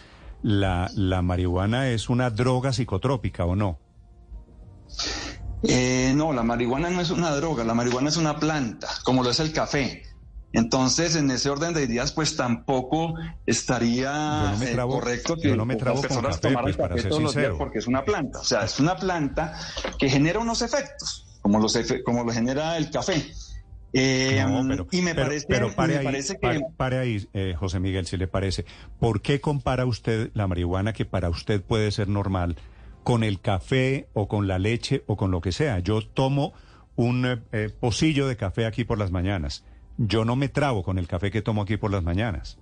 la, 0.45 0.91
la 0.95 1.23
marihuana 1.23 1.89
es 1.89 2.11
una 2.11 2.29
droga 2.29 2.73
psicotrópica 2.75 3.47
o 3.47 3.57
no. 3.57 3.79
Eh, 5.63 6.13
no, 6.15 6.35
la 6.35 6.43
marihuana 6.43 6.91
no 6.91 7.01
es 7.01 7.09
una 7.11 7.31
droga, 7.35 7.65
la 7.65 7.73
marihuana 7.73 8.11
es 8.11 8.19
una 8.19 8.39
planta, 8.39 8.89
como 9.05 9.23
lo 9.23 9.31
es 9.31 9.41
el 9.41 9.53
café. 9.55 10.03
Entonces, 10.53 11.17
en 11.17 11.31
ese 11.31 11.49
orden 11.49 11.73
de 11.73 11.83
ideas, 11.85 12.13
pues 12.13 12.37
tampoco 12.37 13.15
estaría 13.47 14.53
no 14.53 14.59
me 14.59 14.71
eh, 14.71 14.77
correcto 14.77 15.37
que 15.37 15.57
no 15.57 15.65
me 15.65 15.75
las 15.75 15.83
trabo 15.83 16.01
personas 16.03 16.37
café, 16.37 16.49
tomaran 16.49 16.65
pues, 16.65 16.77
para 16.77 16.89
café 16.91 17.01
ser 17.03 17.09
todos 17.09 17.23
los 17.23 17.35
días 17.35 17.53
porque 17.59 17.79
es 17.79 17.87
una 17.87 18.05
planta. 18.05 18.41
O 18.41 18.45
sea, 18.45 18.65
es 18.65 18.79
una 18.79 18.97
planta 18.97 19.59
que 19.99 20.11
genera 20.11 20.39
unos 20.41 20.61
efectos, 20.61 21.39
como, 21.41 21.59
los 21.59 21.75
efe- 21.75 22.03
como 22.05 22.23
lo 22.23 22.31
genera 22.33 22.77
el 22.77 22.91
café. 22.91 23.33
Eh, 23.97 24.45
No, 24.49 24.67
pero, 24.69 24.87
y 24.91 25.03
me 25.03 25.15
pero- 25.15 25.27
parece, 25.29 25.47
pero 25.49 25.75
pare 25.75 25.93
me 25.95 25.99
ahí, 26.01 26.05
parece 26.05 26.35
que... 26.35 26.41
pare, 26.41 26.61
pare 26.77 26.99
ahí, 26.99 27.29
eh, 27.33 27.55
José 27.57 27.79
Miguel, 27.79 28.07
si 28.07 28.17
le 28.17 28.27
parece. 28.27 28.65
¿Por 28.99 29.23
qué 29.23 29.41
compara 29.41 29.87
usted 29.87 30.31
la 30.35 30.49
marihuana 30.49 30.93
que 30.93 31.05
para 31.05 31.29
usted 31.31 31.63
puede 31.63 31.91
ser 31.93 32.09
normal 32.09 32.57
con 33.05 33.23
el 33.23 33.41
café 33.41 34.09
o 34.13 34.27
con 34.27 34.49
la 34.49 34.59
leche 34.59 35.05
o 35.07 35.17
con 35.17 35.31
lo 35.31 35.41
que 35.41 35.53
sea? 35.53 35.79
Yo 35.79 36.05
tomo 36.07 36.53
un 36.97 37.25
eh, 37.25 37.41
eh, 37.53 37.71
pocillo 37.79 38.27
de 38.27 38.37
café 38.37 38.67
aquí 38.67 38.83
por 38.85 38.99
las 38.99 39.13
mañanas. 39.13 39.65
Yo 39.97 40.25
no 40.25 40.35
me 40.35 40.49
trabo 40.49 40.83
con 40.83 40.99
el 40.99 41.07
café 41.07 41.31
que 41.31 41.41
tomo 41.41 41.63
aquí 41.63 41.77
por 41.77 41.93
las 41.93 42.03
mañanas. 42.03 42.59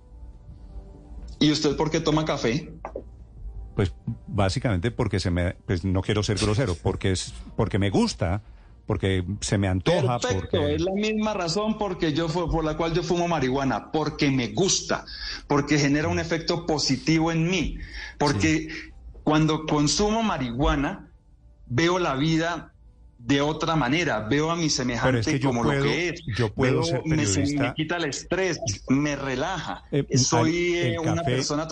¿Y 1.39 1.51
usted 1.51 1.75
por 1.75 1.89
qué 1.89 1.99
toma 1.99 2.25
café? 2.25 2.71
Pues 3.75 3.91
básicamente 4.27 4.91
porque 4.91 5.19
se 5.19 5.31
me, 5.31 5.53
pues 5.65 5.83
no 5.83 6.03
quiero 6.03 6.21
ser 6.21 6.37
grosero, 6.37 6.75
porque 6.75 7.11
es, 7.11 7.33
porque 7.55 7.79
me 7.79 7.89
gusta, 7.89 8.43
porque 8.85 9.23
se 9.41 9.57
me 9.57 9.67
antoja. 9.67 10.19
Perfecto, 10.19 10.57
porque... 10.57 10.75
es 10.75 10.81
la 10.81 10.93
misma 10.93 11.33
razón 11.33 11.77
porque 11.77 12.13
yo 12.13 12.27
por 12.27 12.63
la 12.63 12.75
cual 12.75 12.93
yo 12.93 13.03
fumo 13.03 13.27
marihuana, 13.27 13.91
porque 13.91 14.29
me 14.29 14.49
gusta, 14.49 15.05
porque 15.47 15.77
genera 15.77 16.07
un 16.07 16.19
efecto 16.19 16.65
positivo 16.65 17.31
en 17.31 17.49
mí, 17.49 17.77
porque 18.17 18.67
cuando 19.23 19.65
consumo 19.65 20.21
marihuana 20.21 21.13
veo 21.65 21.97
la 21.99 22.15
vida 22.15 22.72
de 23.25 23.39
otra 23.39 23.77
manera, 23.77 24.19
veo 24.19 24.51
a 24.51 24.55
mi 24.57 24.69
semejante 24.69 25.19
es 25.21 25.25
que 25.27 25.39
como 25.39 25.63
puedo- 25.63 25.79
lo 25.79 25.83
que 25.85 26.09
es, 26.09 26.21
yo 26.37 26.53
puedo 26.53 26.81
Veo- 26.81 26.83
ser 26.83 27.01
me, 27.05 27.25
se- 27.25 27.35
periodista. 27.39 27.63
me 27.63 27.73
quita 27.73 27.95
el 27.95 28.03
estrés, 28.05 28.59
me 28.89 29.15
relaja, 29.15 29.83
Eh, 29.91 30.17
soy 30.17 30.73
eh, 30.75 30.99
una 30.99 31.23
persona 31.23 31.65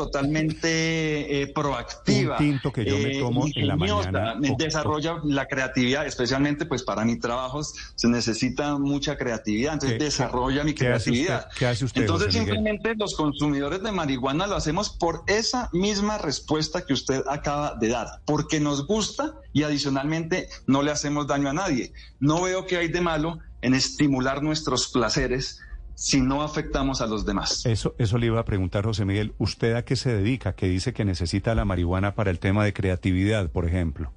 totalmente 0.56 1.42
eh, 1.42 1.48
proactiva, 1.48 2.38
Un 2.38 2.46
tinto 2.46 2.72
que 2.72 2.86
yo 2.86 2.98
me 2.98 3.20
tomo 3.20 3.46
en 3.54 3.68
la 3.68 3.76
mañana, 3.76 4.36
me 4.36 4.56
desarrolla 4.58 5.18
la 5.26 5.46
creatividad, 5.48 6.06
especialmente 6.06 6.66
pues 6.66 6.84
para 6.84 7.04
mi 7.04 7.20
trabajo 7.20 7.62
se 7.64 8.08
necesita 8.08 8.78
mucha 8.78 9.18
creatividad, 9.18 9.74
entonces 9.74 9.98
¿Qué- 9.98 10.06
desarrolla 10.06 10.64
mi 10.64 10.74
creatividad. 10.74 11.48
qué 11.58 11.66
hace 11.68 11.86
usted, 11.86 12.02
entonces 12.02 12.28
José 12.28 12.40
Miguel? 12.40 12.56
simplemente 12.56 12.96
los 12.96 13.16
consumidores 13.16 13.84
de 13.84 13.92
marihuana 13.92 14.48
lo 14.48 14.56
hacemos 14.56 14.90
por 14.90 15.24
esa 15.28 15.70
misma 15.74 16.18
respuesta 16.18 16.86
que 16.86 16.94
usted 16.94 17.24
acaba 17.30 17.76
de 17.80 17.90
dar, 17.90 18.08
porque 18.26 18.60
nos 18.62 18.88
gusta 18.88 19.34
y 19.54 19.64
adicionalmente 19.64 20.48
no 20.66 20.82
le 20.82 20.92
hacemos 20.92 21.28
daño 21.28 21.41
a 21.50 21.54
nadie. 21.54 21.94
No 22.20 22.42
veo 22.42 22.66
que 22.66 22.78
hay 22.78 22.88
de 22.88 23.02
malo 23.02 23.40
en 23.62 23.74
estimular 23.74 24.42
nuestros 24.44 24.88
placeres 24.88 25.60
si 25.96 26.20
no 26.20 26.42
afectamos 26.42 27.02
a 27.02 27.08
los 27.08 27.26
demás. 27.26 27.66
Eso, 27.66 27.96
eso 28.00 28.18
le 28.18 28.28
iba 28.28 28.40
a 28.40 28.46
preguntar, 28.46 28.86
José 28.86 29.06
Miguel. 29.06 29.34
¿Usted 29.38 29.76
a 29.76 29.86
qué 29.86 29.96
se 29.96 30.12
dedica? 30.12 30.54
Que 30.54 30.68
dice 30.68 30.94
que 30.94 31.06
necesita 31.06 31.54
la 31.54 31.66
marihuana 31.66 32.16
para 32.16 32.32
el 32.32 32.40
tema 32.40 32.66
de 32.66 32.74
creatividad, 32.74 33.52
por 33.52 33.68
ejemplo. 33.68 34.12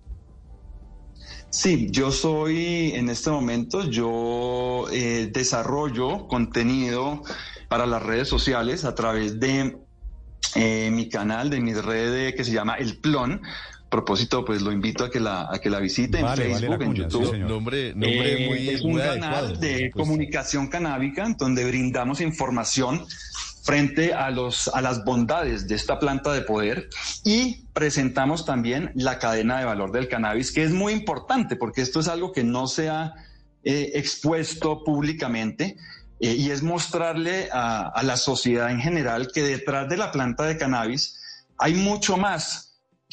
Sí, 1.50 1.88
yo 1.90 2.10
soy 2.10 2.92
en 2.94 3.08
este 3.08 3.30
momento, 3.30 3.88
yo 3.88 4.86
eh, 4.90 5.30
desarrollo 5.32 6.26
contenido 6.26 7.22
para 7.68 7.86
las 7.86 8.02
redes 8.02 8.28
sociales 8.28 8.84
a 8.84 8.94
través 8.94 9.38
de 9.38 9.76
eh, 10.56 10.90
mi 10.90 11.08
canal, 11.08 11.50
de 11.50 11.60
mi 11.60 11.72
red 11.72 12.34
que 12.34 12.44
se 12.44 12.52
llama 12.52 12.74
El 12.74 12.98
Plon. 12.98 13.40
Propósito, 13.88 14.44
pues 14.44 14.60
lo 14.62 14.72
invito 14.72 15.04
a 15.04 15.10
que 15.10 15.20
la, 15.20 15.48
a 15.50 15.58
que 15.60 15.70
la 15.70 15.78
visite 15.78 16.20
Vale, 16.20 16.46
en 16.46 16.52
vale 16.52 16.68
la 16.68 16.78
Facebook, 16.78 16.82
en 16.82 16.88
cuña, 16.88 17.02
YouTube. 17.04 17.30
señor. 17.30 17.48
Nombre, 17.50 17.94
nombre 17.94 18.44
Eh, 18.44 18.48
muy, 18.48 18.68
es 18.70 18.80
un 18.82 18.92
muy 18.92 19.00
canal 19.02 19.34
adecuado, 19.34 19.56
de 19.60 19.72
supuesto. 19.74 19.98
comunicación 20.00 20.66
canábica 20.68 21.28
donde 21.38 21.64
brindamos 21.64 22.20
información 22.20 23.06
frente 23.62 24.12
a 24.12 24.30
los 24.30 24.68
a 24.68 24.80
las 24.82 25.04
bondades 25.04 25.68
de 25.68 25.74
esta 25.76 25.98
planta 25.98 26.32
de 26.32 26.42
poder 26.42 26.88
y 27.24 27.62
presentamos 27.72 28.44
también 28.44 28.90
la 28.94 29.18
cadena 29.18 29.58
de 29.58 29.64
valor 29.64 29.90
del 29.92 30.08
cannabis 30.08 30.52
que 30.52 30.64
es 30.64 30.72
muy 30.72 30.92
importante 30.92 31.56
porque 31.56 31.80
esto 31.80 32.00
es 32.00 32.08
algo 32.08 32.32
que 32.32 32.44
no 32.44 32.66
se 32.66 32.90
ha 32.90 33.14
eh, 33.62 33.92
expuesto 33.94 34.84
públicamente 34.84 35.76
eh, 36.20 36.34
y 36.34 36.50
es 36.50 36.62
mostrarle 36.62 37.48
a, 37.52 37.88
a 37.88 38.02
la 38.02 38.18
sociedad 38.18 38.70
en 38.70 38.80
general 38.80 39.30
que 39.32 39.42
detrás 39.42 39.88
de 39.88 39.96
la 39.96 40.12
planta 40.12 40.44
de 40.44 40.58
cannabis 40.58 41.18
hay 41.56 41.72
mucho 41.74 42.18
más 42.18 42.63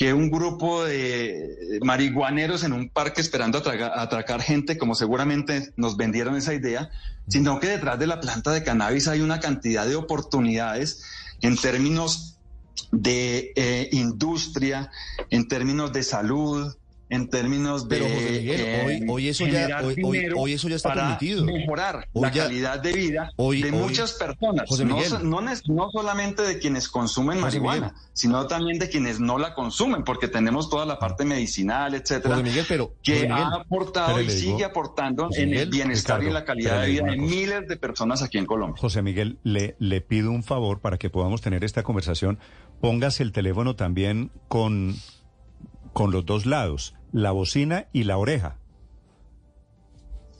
que 0.01 0.15
un 0.15 0.31
grupo 0.31 0.83
de 0.83 1.77
marihuaneros 1.83 2.63
en 2.63 2.73
un 2.73 2.89
parque 2.89 3.21
esperando 3.21 3.59
atracar 3.59 4.41
gente, 4.41 4.79
como 4.79 4.95
seguramente 4.95 5.73
nos 5.75 5.95
vendieron 5.95 6.35
esa 6.35 6.55
idea, 6.55 6.89
sino 7.27 7.59
que 7.59 7.67
detrás 7.67 7.99
de 7.99 8.07
la 8.07 8.19
planta 8.19 8.49
de 8.49 8.63
cannabis 8.63 9.07
hay 9.07 9.21
una 9.21 9.39
cantidad 9.39 9.85
de 9.85 9.95
oportunidades 9.95 11.03
en 11.41 11.55
términos 11.55 12.39
de 12.91 13.53
eh, 13.55 13.89
industria, 13.91 14.89
en 15.29 15.47
términos 15.47 15.93
de 15.93 16.01
salud, 16.01 16.75
en 17.11 17.29
términos 17.29 17.87
de 17.87 17.97
Pero, 17.99 18.05
José 18.13 18.31
Miguel, 18.31 18.61
eh, 18.61 18.83
hoy- 18.85 19.05
hoy 19.09 19.27
eso 19.27 19.45
ya- 19.45 19.81
hoy- 20.37 20.53
eso 20.53 20.67
ya 20.69 20.75
está 20.77 20.89
para 20.89 21.01
permitido. 21.19 21.45
mejorar 21.45 22.07
la 22.13 22.31
ya- 22.31 22.43
calidad 22.45 22.79
de 22.79 22.93
vida 22.93 23.31
de 23.37 23.71
muchas 23.71 24.13
personas, 24.13 24.67
José 24.67 24.85
no, 24.85 24.97
no 25.21 25.41
no 25.41 25.89
solamente 25.91 26.41
de 26.41 26.57
quienes 26.57 26.87
consumen 26.87 27.35
José 27.41 27.59
marihuana, 27.59 27.87
Miguel. 27.89 28.01
sino 28.13 28.47
también 28.47 28.79
de 28.79 28.89
quienes 28.89 29.19
no 29.19 29.37
la 29.37 29.53
consumen, 29.53 30.03
porque 30.03 30.27
tenemos 30.27 30.69
toda 30.69 30.85
la 30.85 30.97
parte 30.97 31.25
medicinal, 31.25 31.93
etcétera, 31.93 32.35
José 32.35 32.47
Miguel, 32.47 32.65
pero 32.67 32.93
que 33.03 33.13
Miguel, 33.13 33.31
ha 33.33 33.55
aportado 33.55 34.15
Pero 34.15 34.21
y 34.31 34.33
digo- 34.33 34.51
sigue 34.53 34.63
aportando 34.65 35.27
en 35.35 35.53
el 35.53 35.69
bienestar 35.69 36.21
y 36.21 36.27
Ricardo, 36.27 36.39
la 36.39 36.45
calidad 36.45 36.81
de 36.81 36.87
vida 36.87 37.03
de 37.03 37.17
miles 37.17 37.67
de 37.67 37.77
personas 37.77 38.21
aquí 38.23 38.37
en 38.37 38.45
Colombia. 38.45 38.79
José 38.81 39.01
Miguel, 39.01 39.37
le, 39.43 39.75
le 39.79 39.99
pido 40.01 40.31
un 40.31 40.43
favor 40.43 40.79
para 40.79 40.97
que 40.97 41.09
podamos 41.09 41.41
tener 41.41 41.63
esta 41.65 41.83
conversación. 41.83 42.39
Póngase 42.79 43.21
el 43.21 43.31
teléfono 43.33 43.75
también 43.75 44.31
con, 44.47 44.95
con 45.93 46.11
los 46.11 46.25
dos 46.25 46.45
lados, 46.45 46.95
la 47.11 47.31
bocina 47.31 47.87
y 47.93 48.03
la 48.03 48.17
oreja. 48.17 48.57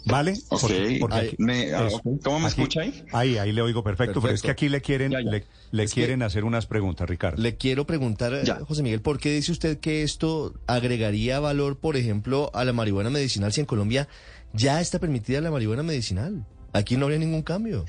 ¿Vale? 0.03 0.33
Ok, 0.49 0.63
aquí- 1.11 1.35
me- 1.37 1.71
ah, 1.75 1.85
eso. 1.85 2.01
¿Cómo 2.23 2.39
me 2.39 2.47
escucha 2.47 2.81
ahí? 2.81 3.03
Ahí, 3.13 3.37
ahí 3.37 3.51
le 3.51 3.61
oigo 3.61 3.83
perfecto, 3.83 4.19
pero 4.19 4.33
es 4.33 4.41
que 4.41 4.49
aquí 4.49 4.67
le 4.67 4.81
quieren, 4.81 5.11
Ya, 5.11 5.21
ya. 5.21 5.29
le, 5.29 5.45
le 5.69 5.83
Es 5.83 5.91
que- 5.93 6.01
quieren 6.01 6.23
hacer 6.23 6.43
unas 6.43 6.65
preguntas, 6.65 7.07
Ricardo. 7.07 7.39
le 7.39 7.55
quiero 7.55 7.85
preguntar, 7.85 8.43
Ya. 8.43 8.61
José 8.61 8.81
Miguel, 8.81 9.01
¿por 9.01 9.19
qué 9.19 9.31
dice 9.31 9.51
usted 9.51 9.77
que 9.79 10.01
esto 10.01 10.55
agregaría 10.65 11.39
valor, 11.39 11.77
por 11.77 11.97
ejemplo, 11.97 12.49
a 12.55 12.65
la 12.65 12.73
marihuana 12.73 13.11
medicinal 13.11 13.53
si 13.53 13.59
en 13.61 13.67
Colombia 13.67 14.07
ya 14.53 14.81
está 14.81 14.97
permitida 14.97 15.39
la 15.39 15.51
marihuana 15.51 15.83
medicinal? 15.83 16.47
Aquí 16.73 16.97
no 16.97 17.05
habría 17.05 17.19
ningún 17.19 17.43
cambio. 17.43 17.85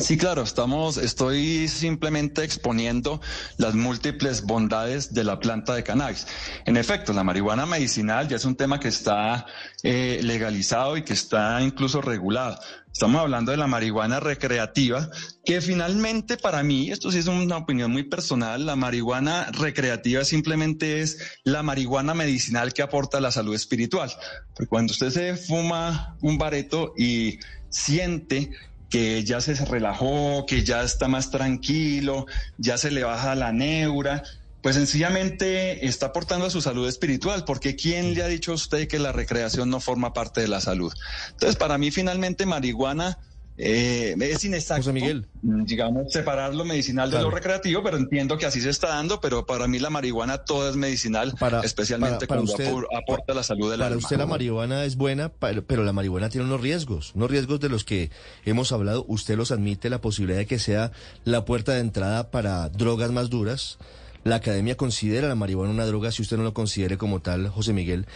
Sí, 0.00 0.16
claro, 0.16 0.42
estamos, 0.42 0.96
estoy 0.96 1.68
simplemente 1.68 2.42
exponiendo 2.44 3.20
las 3.56 3.74
múltiples 3.74 4.42
bondades 4.42 5.14
de 5.14 5.24
la 5.24 5.38
planta 5.38 5.74
de 5.74 5.84
cannabis. 5.84 6.26
En 6.64 6.76
efecto, 6.76 7.12
la 7.12 7.24
marihuana 7.24 7.66
medicinal 7.66 8.28
ya 8.28 8.36
es 8.36 8.44
un 8.44 8.56
tema 8.56 8.80
que 8.80 8.88
está 8.88 9.46
eh, 9.82 10.20
legalizado 10.22 10.96
y 10.96 11.02
que 11.02 11.12
está 11.12 11.62
incluso 11.62 12.00
regulado. 12.00 12.58
Estamos 12.92 13.20
hablando 13.20 13.50
de 13.50 13.58
la 13.58 13.66
marihuana 13.66 14.20
recreativa, 14.20 15.10
que 15.44 15.60
finalmente 15.60 16.36
para 16.36 16.62
mí, 16.62 16.90
esto 16.90 17.12
sí 17.12 17.18
es 17.18 17.26
una 17.26 17.58
opinión 17.58 17.90
muy 17.90 18.04
personal, 18.04 18.64
la 18.64 18.74
marihuana 18.74 19.50
recreativa 19.52 20.24
simplemente 20.24 21.00
es 21.00 21.18
la 21.44 21.62
marihuana 21.62 22.14
medicinal 22.14 22.72
que 22.72 22.82
aporta 22.82 23.20
la 23.20 23.30
salud 23.30 23.54
espiritual. 23.54 24.10
Porque 24.54 24.68
cuando 24.68 24.92
usted 24.92 25.10
se 25.10 25.36
fuma 25.36 26.16
un 26.22 26.38
bareto 26.38 26.94
y 26.96 27.38
siente 27.68 28.50
que 28.88 29.24
ya 29.24 29.40
se 29.40 29.54
relajó, 29.64 30.46
que 30.46 30.64
ya 30.64 30.82
está 30.82 31.08
más 31.08 31.30
tranquilo, 31.30 32.26
ya 32.58 32.78
se 32.78 32.90
le 32.90 33.04
baja 33.04 33.34
la 33.34 33.52
neura, 33.52 34.22
pues 34.62 34.76
sencillamente 34.76 35.86
está 35.86 36.06
aportando 36.06 36.46
a 36.46 36.50
su 36.50 36.60
salud 36.60 36.88
espiritual, 36.88 37.44
porque 37.44 37.76
¿quién 37.76 38.14
le 38.14 38.22
ha 38.22 38.28
dicho 38.28 38.52
a 38.52 38.56
usted 38.56 38.88
que 38.88 38.98
la 38.98 39.12
recreación 39.12 39.70
no 39.70 39.80
forma 39.80 40.12
parte 40.12 40.40
de 40.40 40.48
la 40.48 40.60
salud? 40.60 40.92
Entonces, 41.30 41.56
para 41.56 41.78
mí 41.78 41.90
finalmente 41.90 42.46
marihuana 42.46 43.18
eh, 43.58 44.14
es 44.20 44.44
inexacto, 44.44 44.82
José 44.82 44.92
Miguel. 44.92 45.26
digamos, 45.42 46.12
separar 46.12 46.54
lo 46.54 46.64
medicinal 46.64 47.10
de 47.10 47.20
lo 47.22 47.30
recreativo, 47.30 47.82
pero 47.82 47.96
entiendo 47.96 48.36
que 48.36 48.46
así 48.46 48.60
se 48.60 48.68
está 48.70 48.88
dando, 48.88 49.20
pero 49.20 49.46
para 49.46 49.66
mí 49.66 49.78
la 49.78 49.88
marihuana 49.90 50.38
toda 50.44 50.68
es 50.70 50.76
medicinal, 50.76 51.34
Para- 51.38 51.60
especialmente 51.62 52.26
para- 52.26 52.28
para 52.28 52.40
cuando 52.40 52.52
usted- 52.52 52.70
apor- 52.70 52.86
aporta 53.02 53.32
a 53.32 53.36
la 53.36 53.42
salud 53.42 53.70
de 53.70 53.76
la 53.78 53.84
Para 53.86 53.96
usted 53.96 54.16
la 54.18 54.26
marihuana 54.26 54.84
es 54.84 54.96
buena, 54.96 55.30
pero 55.30 55.84
la 55.84 55.92
marihuana 55.92 56.28
tiene 56.28 56.46
unos 56.46 56.60
riesgos, 56.60 57.12
unos 57.14 57.30
riesgos 57.30 57.60
de 57.60 57.68
los 57.68 57.84
que 57.84 58.10
hemos 58.44 58.72
hablado. 58.72 59.04
Usted 59.08 59.36
los 59.36 59.50
admite, 59.52 59.88
la 59.88 60.00
posibilidad 60.00 60.38
de 60.38 60.46
que 60.46 60.58
sea 60.58 60.92
la 61.24 61.44
puerta 61.44 61.72
de 61.72 61.80
entrada 61.80 62.30
para 62.30 62.68
drogas 62.68 63.10
más 63.12 63.30
duras. 63.30 63.78
La 64.24 64.36
academia 64.36 64.76
considera 64.76 65.28
la 65.28 65.34
marihuana 65.36 65.72
una 65.72 65.86
droga, 65.86 66.10
si 66.10 66.20
usted 66.20 66.36
no 66.36 66.42
lo 66.42 66.52
considere 66.52 66.98
como 66.98 67.20
tal, 67.22 67.48
José 67.48 67.72
Miguel. 67.72 68.06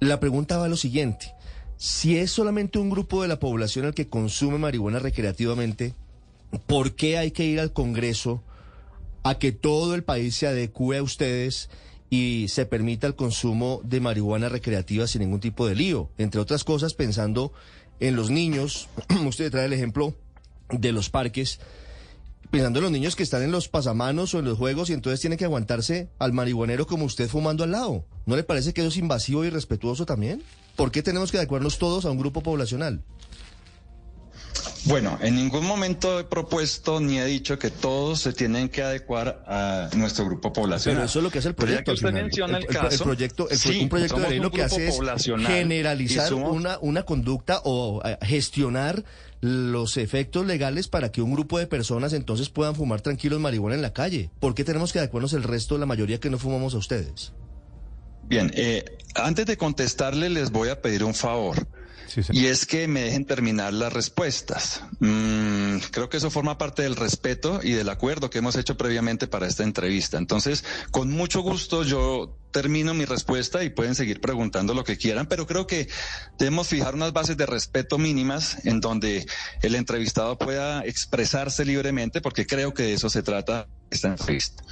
La 0.00 0.18
pregunta 0.18 0.58
va 0.58 0.64
a 0.66 0.68
lo 0.68 0.76
siguiente. 0.76 1.32
Si 1.76 2.16
es 2.16 2.30
solamente 2.30 2.78
un 2.78 2.90
grupo 2.90 3.22
de 3.22 3.28
la 3.28 3.40
población 3.40 3.86
el 3.86 3.94
que 3.94 4.08
consume 4.08 4.58
marihuana 4.58 4.98
recreativamente, 4.98 5.94
¿por 6.66 6.94
qué 6.94 7.18
hay 7.18 7.30
que 7.32 7.44
ir 7.44 7.60
al 7.60 7.72
Congreso 7.72 8.42
a 9.22 9.38
que 9.38 9.52
todo 9.52 9.94
el 9.94 10.04
país 10.04 10.34
se 10.34 10.46
adecue 10.46 10.98
a 10.98 11.02
ustedes 11.02 11.70
y 12.12 12.48
se 12.48 12.66
permita 12.66 13.06
el 13.06 13.14
consumo 13.14 13.80
de 13.84 14.00
marihuana 14.00 14.50
recreativa 14.50 15.06
sin 15.06 15.22
ningún 15.22 15.40
tipo 15.40 15.66
de 15.66 15.74
lío. 15.74 16.10
Entre 16.18 16.40
otras 16.42 16.62
cosas, 16.62 16.92
pensando 16.92 17.54
en 18.00 18.16
los 18.16 18.30
niños, 18.30 18.88
usted 19.26 19.50
trae 19.50 19.64
el 19.64 19.72
ejemplo 19.72 20.14
de 20.68 20.92
los 20.92 21.08
parques, 21.08 21.58
pensando 22.50 22.80
en 22.80 22.82
los 22.82 22.92
niños 22.92 23.16
que 23.16 23.22
están 23.22 23.42
en 23.42 23.50
los 23.50 23.68
pasamanos 23.68 24.34
o 24.34 24.40
en 24.40 24.44
los 24.44 24.58
juegos 24.58 24.90
y 24.90 24.92
entonces 24.92 25.20
tienen 25.20 25.38
que 25.38 25.46
aguantarse 25.46 26.10
al 26.18 26.34
marihuanero 26.34 26.86
como 26.86 27.06
usted 27.06 27.28
fumando 27.28 27.64
al 27.64 27.70
lado. 27.70 28.04
¿No 28.26 28.36
le 28.36 28.42
parece 28.42 28.74
que 28.74 28.82
eso 28.82 28.88
es 28.88 28.98
invasivo 28.98 29.44
y 29.46 29.50
respetuoso 29.50 30.04
también? 30.04 30.42
¿Por 30.76 30.90
qué 30.90 31.02
tenemos 31.02 31.30
que 31.30 31.38
adecuarnos 31.38 31.78
todos 31.78 32.04
a 32.04 32.10
un 32.10 32.18
grupo 32.18 32.42
poblacional? 32.42 33.02
Bueno, 34.84 35.16
en 35.22 35.36
ningún 35.36 35.64
momento 35.64 36.18
he 36.18 36.24
propuesto 36.24 36.98
ni 37.00 37.18
he 37.18 37.24
dicho 37.24 37.56
que 37.56 37.70
todos 37.70 38.20
se 38.20 38.32
tienen 38.32 38.68
que 38.68 38.82
adecuar 38.82 39.44
a 39.46 39.88
nuestro 39.96 40.24
grupo 40.24 40.52
poblacional. 40.52 40.96
Pero 40.98 41.06
eso 41.06 41.18
es 41.20 41.22
lo 41.22 41.30
que 41.30 41.38
hace 41.38 41.48
el 41.48 41.54
proyecto. 41.54 41.92
usted 41.92 42.12
menciona 42.12 42.58
el, 42.58 42.64
el, 42.64 42.68
caso, 42.68 43.04
proyecto, 43.04 43.44
el 43.48 43.58
pro- 43.60 43.72
sí, 43.72 43.80
un 43.80 43.88
proyecto 43.88 44.18
de 44.18 44.28
ley 44.30 44.38
lo 44.40 44.50
que 44.50 44.62
hace 44.64 44.88
es 44.88 44.98
generalizar 45.46 46.28
somos- 46.28 46.50
una, 46.52 46.78
una 46.80 47.04
conducta 47.04 47.60
o 47.64 48.02
eh, 48.04 48.18
gestionar 48.22 49.04
los 49.40 49.96
efectos 49.98 50.46
legales 50.46 50.88
para 50.88 51.12
que 51.12 51.22
un 51.22 51.32
grupo 51.32 51.58
de 51.60 51.68
personas 51.68 52.12
entonces 52.12 52.48
puedan 52.48 52.74
fumar 52.74 53.00
tranquilos 53.02 53.38
marihuana 53.40 53.76
en 53.76 53.82
la 53.82 53.92
calle. 53.92 54.30
¿Por 54.40 54.54
qué 54.56 54.64
tenemos 54.64 54.92
que 54.92 54.98
adecuarnos 54.98 55.32
el 55.32 55.44
resto, 55.44 55.78
la 55.78 55.86
mayoría 55.86 56.18
que 56.18 56.28
no 56.30 56.38
fumamos 56.38 56.74
a 56.74 56.78
ustedes? 56.78 57.32
Bien, 58.32 58.50
eh, 58.54 58.96
antes 59.14 59.44
de 59.44 59.58
contestarle 59.58 60.30
les 60.30 60.52
voy 60.52 60.70
a 60.70 60.80
pedir 60.80 61.04
un 61.04 61.12
favor. 61.12 61.68
Sí. 62.06 62.22
Y 62.30 62.46
es 62.46 62.64
que 62.64 62.88
me 62.88 63.02
dejen 63.02 63.26
terminar 63.26 63.74
las 63.74 63.92
respuestas. 63.92 64.84
Mm, 65.00 65.76
creo 65.90 66.08
que 66.08 66.16
eso 66.16 66.30
forma 66.30 66.56
parte 66.56 66.80
del 66.80 66.96
respeto 66.96 67.60
y 67.62 67.72
del 67.72 67.90
acuerdo 67.90 68.30
que 68.30 68.38
hemos 68.38 68.56
hecho 68.56 68.78
previamente 68.78 69.26
para 69.26 69.46
esta 69.46 69.64
entrevista. 69.64 70.16
Entonces, 70.16 70.64
con 70.90 71.10
mucho 71.10 71.42
gusto 71.42 71.84
yo 71.84 72.38
termino 72.52 72.94
mi 72.94 73.04
respuesta 73.04 73.64
y 73.64 73.68
pueden 73.68 73.94
seguir 73.94 74.22
preguntando 74.22 74.72
lo 74.72 74.82
que 74.82 74.96
quieran, 74.96 75.26
pero 75.26 75.46
creo 75.46 75.66
que 75.66 75.88
debemos 76.38 76.68
fijar 76.68 76.94
unas 76.94 77.12
bases 77.12 77.36
de 77.36 77.44
respeto 77.44 77.98
mínimas 77.98 78.64
en 78.64 78.80
donde 78.80 79.26
el 79.60 79.74
entrevistado 79.74 80.38
pueda 80.38 80.86
expresarse 80.86 81.66
libremente, 81.66 82.22
porque 82.22 82.46
creo 82.46 82.72
que 82.72 82.84
de 82.84 82.92
eso 82.94 83.10
se 83.10 83.22
trata 83.22 83.68
esta 83.90 84.08
entrevista. 84.08 84.62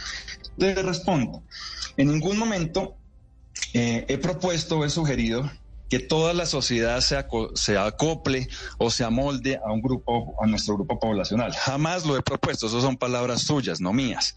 Le 0.57 0.75
respondo. 0.75 1.43
En 1.99 2.09
ningún 2.09 2.39
momento 2.39 3.00
eh, 3.75 4.05
he 4.09 4.19
propuesto 4.19 4.85
he 4.85 4.91
sugerido 4.91 5.51
que 5.89 5.99
toda 5.99 6.33
la 6.35 6.47
sociedad 6.47 7.01
se, 7.01 7.17
aco- 7.17 7.51
se 7.57 7.77
acople 7.77 8.47
o 8.79 8.91
se 8.91 9.03
amolde 9.05 9.57
a 9.65 9.73
un 9.73 9.83
grupo, 9.83 10.37
a 10.41 10.47
nuestro 10.47 10.75
grupo 10.77 10.99
poblacional. 11.01 11.53
Jamás 11.53 12.07
lo 12.07 12.17
he 12.17 12.23
propuesto, 12.23 12.69
eso 12.69 12.81
son 12.81 12.97
palabras 12.97 13.43
suyas, 13.43 13.81
no 13.81 13.93
mías. 13.93 14.35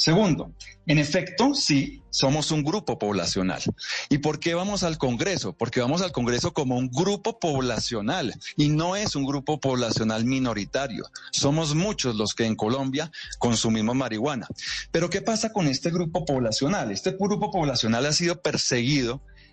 Segundo, 0.00 0.54
en 0.86 0.96
efecto, 0.96 1.54
sí, 1.54 2.00
somos 2.08 2.50
un 2.52 2.64
grupo 2.64 2.98
poblacional. 2.98 3.60
¿Y 4.08 4.16
por 4.16 4.40
qué 4.40 4.54
vamos 4.54 4.82
al 4.82 4.96
Congreso? 4.96 5.52
Porque 5.52 5.82
vamos 5.82 6.00
al 6.00 6.10
Congreso 6.10 6.54
como 6.54 6.78
un 6.78 6.88
grupo 6.88 7.38
poblacional 7.38 8.34
y 8.56 8.70
no 8.70 8.96
es 8.96 9.14
un 9.14 9.26
grupo 9.26 9.60
poblacional 9.60 10.24
minoritario. 10.24 11.04
Somos 11.32 11.74
muchos 11.74 12.16
los 12.16 12.34
que 12.34 12.46
en 12.46 12.56
Colombia 12.56 13.12
consumimos 13.38 13.94
marihuana. 13.94 14.46
Pero 14.90 15.10
¿qué 15.10 15.20
pasa 15.20 15.52
con 15.52 15.68
este 15.68 15.90
grupo 15.90 16.24
poblacional? 16.24 16.90
Este 16.90 17.10
grupo 17.10 17.50
poblacional 17.50 18.06
ha 18.06 18.12
sido 18.12 18.40
perseguido 18.40 19.20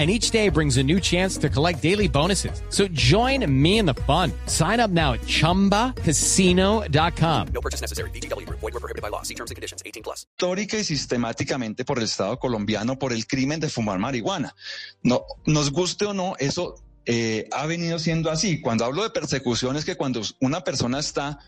And 0.00 0.10
each 0.10 0.30
day 0.30 0.48
brings 0.48 0.78
a 0.78 0.82
new 0.82 0.98
chance 0.98 1.36
to 1.36 1.50
collect 1.50 1.82
daily 1.82 2.08
bonuses. 2.08 2.62
So 2.70 2.88
join 2.88 3.44
me 3.46 3.76
in 3.76 3.84
the 3.84 3.92
fun. 4.06 4.32
Sign 4.46 4.80
up 4.80 4.90
now 4.90 5.12
at 5.12 5.20
chumbacasino.com. 5.26 7.48
No 7.52 7.60
purchase 7.60 7.82
necessary. 7.82 8.10
Group. 8.10 8.60
Void 8.60 8.72
were 8.72 8.80
prohibited 8.80 9.02
by 9.02 9.10
law. 9.10 9.20
See 9.20 9.34
terms 9.34 9.50
and 9.50 9.56
conditions. 9.56 9.82
18 9.84 10.02
plus. 10.02 10.24
histórica 10.40 10.78
y 10.78 10.84
sistemáticamente 10.84 11.84
por 11.84 11.98
el 11.98 12.04
Estado 12.04 12.38
colombiano 12.38 12.98
por 12.98 13.12
el 13.12 13.26
crimen 13.26 13.60
de 13.60 13.68
fumar 13.68 13.98
marihuana. 13.98 14.54
No, 15.02 15.26
nos 15.44 15.70
guste 15.70 16.06
o 16.06 16.14
no, 16.14 16.34
eso 16.38 16.76
eh, 17.04 17.46
ha 17.52 17.66
venido 17.66 17.98
siendo 17.98 18.30
así. 18.30 18.62
Cuando 18.62 18.86
hablo 18.86 19.02
de 19.02 19.10
persecución 19.10 19.76
es 19.76 19.84
que 19.84 19.96
cuando 19.96 20.22
una 20.40 20.64
persona 20.64 20.98
está 20.98 21.40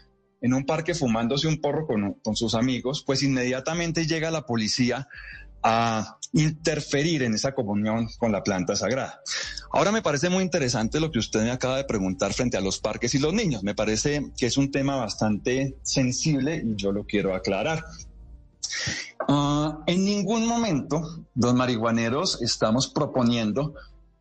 en 0.42 0.52
un 0.52 0.66
parque 0.66 0.94
fumándose 0.94 1.48
un 1.48 1.58
porro 1.60 1.86
con, 1.86 2.14
con 2.22 2.36
sus 2.36 2.54
amigos, 2.54 3.02
pues 3.06 3.22
inmediatamente 3.22 4.06
llega 4.06 4.30
la 4.30 4.44
policía 4.44 5.08
a 5.62 6.18
interferir 6.32 7.22
en 7.22 7.34
esa 7.34 7.54
comunión 7.54 8.08
con 8.18 8.32
la 8.32 8.42
planta 8.42 8.74
sagrada. 8.74 9.20
Ahora 9.70 9.92
me 9.92 10.02
parece 10.02 10.28
muy 10.28 10.42
interesante 10.42 11.00
lo 11.00 11.10
que 11.10 11.18
usted 11.18 11.42
me 11.42 11.50
acaba 11.50 11.76
de 11.76 11.84
preguntar 11.84 12.32
frente 12.32 12.56
a 12.56 12.60
los 12.60 12.78
parques 12.78 13.14
y 13.14 13.18
los 13.18 13.32
niños. 13.32 13.62
Me 13.62 13.74
parece 13.74 14.32
que 14.36 14.46
es 14.46 14.56
un 14.56 14.70
tema 14.70 14.96
bastante 14.96 15.76
sensible 15.82 16.62
y 16.64 16.76
yo 16.76 16.92
lo 16.92 17.04
quiero 17.04 17.34
aclarar. 17.34 17.84
Ah, 19.28 19.78
en 19.86 20.04
ningún 20.04 20.46
momento 20.46 21.24
los 21.34 21.54
marihuaneros 21.54 22.40
estamos 22.42 22.88
proponiendo 22.88 23.74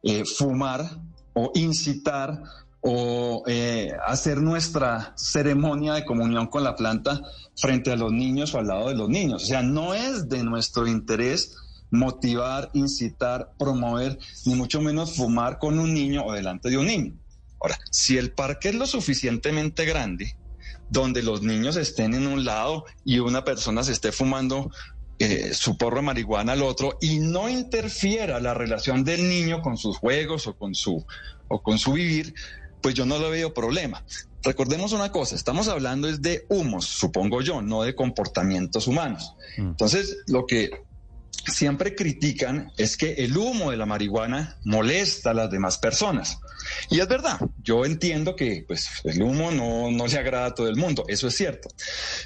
eh, 0.04 0.24
fumar 0.26 1.00
o 1.34 1.52
incitar 1.56 2.42
o 2.82 3.44
eh, 3.48 3.92
hacer 4.06 4.42
nuestra 4.42 5.14
ceremonia 5.16 5.94
de 5.94 6.06
comunión 6.06 6.48
con 6.48 6.64
la 6.64 6.76
planta 6.76 7.22
frente 7.62 7.92
a 7.92 7.96
los 7.96 8.12
niños 8.12 8.54
o 8.54 8.60
al 8.60 8.68
lado 8.68 8.90
de 8.90 8.96
los 8.96 9.08
niños. 9.08 9.44
O 9.44 9.46
sea, 9.46 9.62
no 9.62 9.94
es 9.94 10.28
de 10.28 10.44
nuestro 10.44 10.88
interés 10.88 11.56
motivar, 11.92 12.72
incitar, 12.74 13.52
promover, 13.60 14.18
ni 14.46 14.56
mucho 14.56 14.82
menos 14.82 15.16
fumar 15.16 15.60
con 15.60 15.78
un 15.78 15.94
niño 15.94 16.26
o 16.26 16.34
delante 16.34 16.70
de 16.70 16.78
un 16.78 16.88
niño. 16.88 17.14
Ahora, 17.62 17.78
si 17.92 18.18
el 18.18 18.32
parque 18.32 18.70
es 18.70 18.76
lo 18.76 18.88
suficientemente 18.88 19.86
grande, 19.86 20.36
donde 20.90 21.22
los 21.22 21.44
niños 21.44 21.76
estén 21.76 22.16
en 22.16 22.26
un 22.26 22.44
lado 22.44 22.86
y 23.06 23.20
una 23.20 23.44
persona 23.44 23.84
se 23.84 23.92
esté 23.92 24.12
fumando 24.12 24.72
eh, 25.20 25.54
su 25.54 25.78
porro 25.78 25.98
de 25.98 26.02
marihuana 26.02 26.54
al 26.54 26.64
otro 26.64 26.98
y 27.00 27.20
no 27.20 27.48
interfiera 27.48 28.40
la 28.40 28.56
relación 28.56 29.04
del 29.04 29.30
niño 29.30 29.62
con 29.62 29.78
sus 29.78 29.98
juegos 29.98 30.48
o 30.48 30.56
con 30.56 30.74
su, 30.74 31.06
o 31.48 31.62
con 31.62 31.78
su 31.78 31.94
vivir, 31.94 32.34
pues 32.82 32.96
yo 32.96 33.06
no 33.06 33.20
le 33.20 33.30
veo 33.30 33.54
problema. 33.54 34.04
Recordemos 34.44 34.92
una 34.92 35.12
cosa, 35.12 35.36
estamos 35.36 35.68
hablando 35.68 36.08
es 36.08 36.22
de 36.22 36.46
humos, 36.50 36.86
supongo 36.86 37.42
yo, 37.42 37.62
no 37.62 37.84
de 37.84 37.94
comportamientos 37.94 38.88
humanos. 38.88 39.36
Entonces, 39.58 40.18
lo 40.28 40.46
que 40.46 40.72
siempre 41.46 41.96
critican 41.96 42.72
es 42.78 42.98
que 42.98 43.14
el 43.14 43.36
humo 43.38 43.72
de 43.72 43.78
la 43.78 43.86
marihuana 43.86 44.58
molesta 44.64 45.32
a 45.32 45.34
las 45.34 45.52
demás 45.52 45.78
personas. 45.78 46.40
Y 46.90 47.00
es 47.00 47.08
verdad, 47.08 47.40
yo 47.64 47.86
entiendo 47.86 48.36
que 48.36 48.64
pues, 48.68 48.90
el 49.04 49.22
humo 49.22 49.52
no, 49.52 49.92
no 49.92 50.08
le 50.08 50.18
agrada 50.18 50.48
a 50.48 50.56
todo 50.56 50.68
el 50.68 50.76
mundo, 50.76 51.06
eso 51.08 51.28
es 51.28 51.36
cierto. 51.36 51.70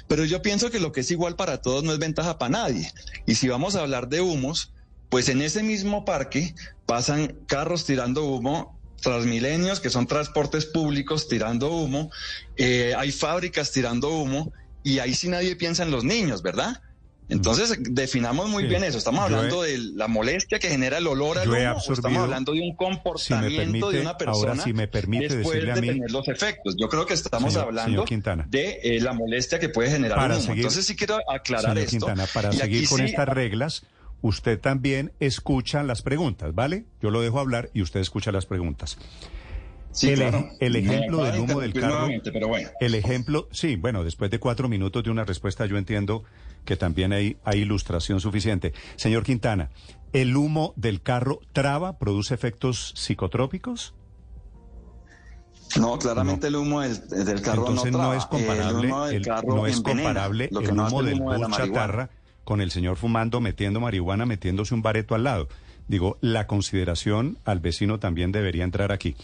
Pero 0.08 0.24
yo 0.24 0.42
pienso 0.42 0.70
que 0.70 0.80
lo 0.80 0.92
que 0.92 1.00
es 1.00 1.10
igual 1.10 1.36
para 1.36 1.60
todos 1.60 1.84
no 1.84 1.92
es 1.92 1.98
ventaja 1.98 2.38
para 2.38 2.50
nadie. 2.50 2.90
Y 3.26 3.36
si 3.36 3.48
vamos 3.48 3.76
a 3.76 3.80
hablar 3.80 4.08
de 4.08 4.20
humos, 4.20 4.72
pues 5.08 5.28
en 5.28 5.40
ese 5.40 5.62
mismo 5.62 6.04
parque 6.04 6.54
pasan 6.84 7.38
carros 7.46 7.84
tirando 7.84 8.24
humo, 8.24 8.75
transmilenios, 9.06 9.78
que 9.78 9.88
son 9.88 10.06
transportes 10.08 10.66
públicos 10.66 11.28
tirando 11.28 11.70
humo, 11.70 12.10
eh, 12.56 12.92
hay 12.98 13.12
fábricas 13.12 13.70
tirando 13.70 14.08
humo, 14.10 14.52
y 14.82 14.98
ahí 14.98 15.14
sí 15.14 15.28
nadie 15.28 15.54
piensa 15.54 15.84
en 15.84 15.92
los 15.92 16.02
niños, 16.04 16.42
¿verdad? 16.42 16.82
Entonces, 17.28 17.76
definamos 17.80 18.48
muy 18.48 18.62
Sí. 18.64 18.68
bien 18.68 18.84
eso. 18.84 18.98
Estamos 18.98 19.20
he- 19.20 19.24
hablando 19.24 19.62
de 19.62 19.78
la 19.78 20.06
molestia 20.08 20.58
que 20.60 20.68
genera 20.68 20.98
el 20.98 21.06
olor 21.08 21.38
al 21.38 21.48
humo, 21.48 21.78
estamos 21.92 22.18
hablando 22.18 22.52
de 22.52 22.60
un 22.60 22.70
si 22.70 22.76
comportamiento 22.76 23.56
permite, 23.62 23.92
de 23.96 24.00
una 24.00 24.16
persona 24.16 24.50
ahora 24.52 24.62
si 24.64 24.72
me 24.72 24.86
permite 24.88 25.36
después 25.36 25.60
de 25.64 25.80
mí- 25.80 25.88
tener 25.88 26.10
los 26.12 26.28
efectos. 26.28 26.76
Yo 26.78 26.88
creo 26.88 27.04
que 27.06 27.14
estamos 27.14 27.52
Señor- 27.52 27.66
hablando 27.68 28.06
señor 28.06 28.46
de 28.48 28.78
eh, 28.82 29.00
la 29.00 29.12
molestia 29.12 29.58
que 29.58 29.68
puede 29.68 29.90
generar 29.90 30.18
el 30.30 30.36
humo. 30.36 30.40
seguir- 30.46 30.56
Entonces, 30.58 30.86
sí 30.86 30.94
quiero 30.96 31.18
aclarar 31.28 31.76
esto. 31.78 31.90
Quintana, 31.90 32.26
para 32.32 32.52
Y 32.54 32.56
seguir 32.58 32.88
con 32.88 32.98
sí- 32.98 33.04
estas 33.06 33.28
reglas, 33.28 33.82
usted 34.22 34.60
también 34.60 35.12
escucha 35.20 35.82
las 35.82 36.02
preguntas, 36.02 36.54
¿vale? 36.54 36.86
Yo 37.02 37.10
lo 37.10 37.20
dejo 37.20 37.38
hablar 37.40 37.70
y 37.74 37.82
usted 37.82 38.00
escucha 38.00 38.32
las 38.32 38.46
preguntas. 38.46 38.98
Sí, 39.92 40.10
el, 40.10 40.16
claro. 40.16 40.48
el 40.60 40.76
ejemplo 40.76 41.24
del 41.24 41.32
de 41.32 41.40
humo 41.40 41.60
del 41.60 41.72
carro. 41.72 42.08
pero 42.24 42.48
bueno. 42.48 42.68
El 42.80 42.94
ejemplo, 42.94 43.48
sí, 43.50 43.76
bueno, 43.76 44.04
después 44.04 44.30
de 44.30 44.38
cuatro 44.38 44.68
minutos 44.68 45.02
de 45.04 45.10
una 45.10 45.24
respuesta, 45.24 45.64
yo 45.64 45.78
entiendo 45.78 46.22
que 46.66 46.76
también 46.76 47.12
hay, 47.14 47.38
hay 47.44 47.60
ilustración 47.60 48.20
suficiente. 48.20 48.74
Señor 48.96 49.22
Quintana, 49.24 49.70
¿el 50.12 50.36
humo 50.36 50.74
del 50.76 51.00
carro 51.00 51.40
traba, 51.54 51.96
produce 51.98 52.34
efectos 52.34 52.92
psicotrópicos? 52.96 53.94
No, 55.78 55.98
claramente 55.98 56.46
el 56.46 56.56
humo 56.56 56.80
del, 56.80 57.08
del 57.08 57.42
carro 57.42 57.68
Entonces 57.68 57.92
no, 57.92 57.98
no, 57.98 58.04
traba. 58.04 58.16
es 58.16 58.26
comparable, 58.26 58.78
El 58.80 58.86
humo 58.92 59.06
del 59.06 59.16
el- 59.16 59.24
carro 59.26 59.54
no 59.56 59.66
es 59.66 59.80
comparable 59.80 60.44
el 60.52 60.74
no 60.76 60.86
humo 60.88 61.00
el 61.00 61.06
del 61.06 61.20
humo 61.20 61.32
de 61.32 61.38
la 61.40 61.50
chatarra 61.50 62.10
con 62.46 62.60
el 62.60 62.70
señor 62.70 62.96
fumando, 62.96 63.40
metiendo 63.40 63.80
marihuana, 63.80 64.24
metiéndose 64.24 64.72
un 64.72 64.80
bareto 64.80 65.16
al 65.16 65.24
lado. 65.24 65.48
Digo, 65.88 66.16
la 66.20 66.46
consideración 66.46 67.38
al 67.44 67.58
vecino 67.58 67.98
también 67.98 68.30
debería 68.30 68.62
entrar 68.62 68.92
aquí. 68.92 69.16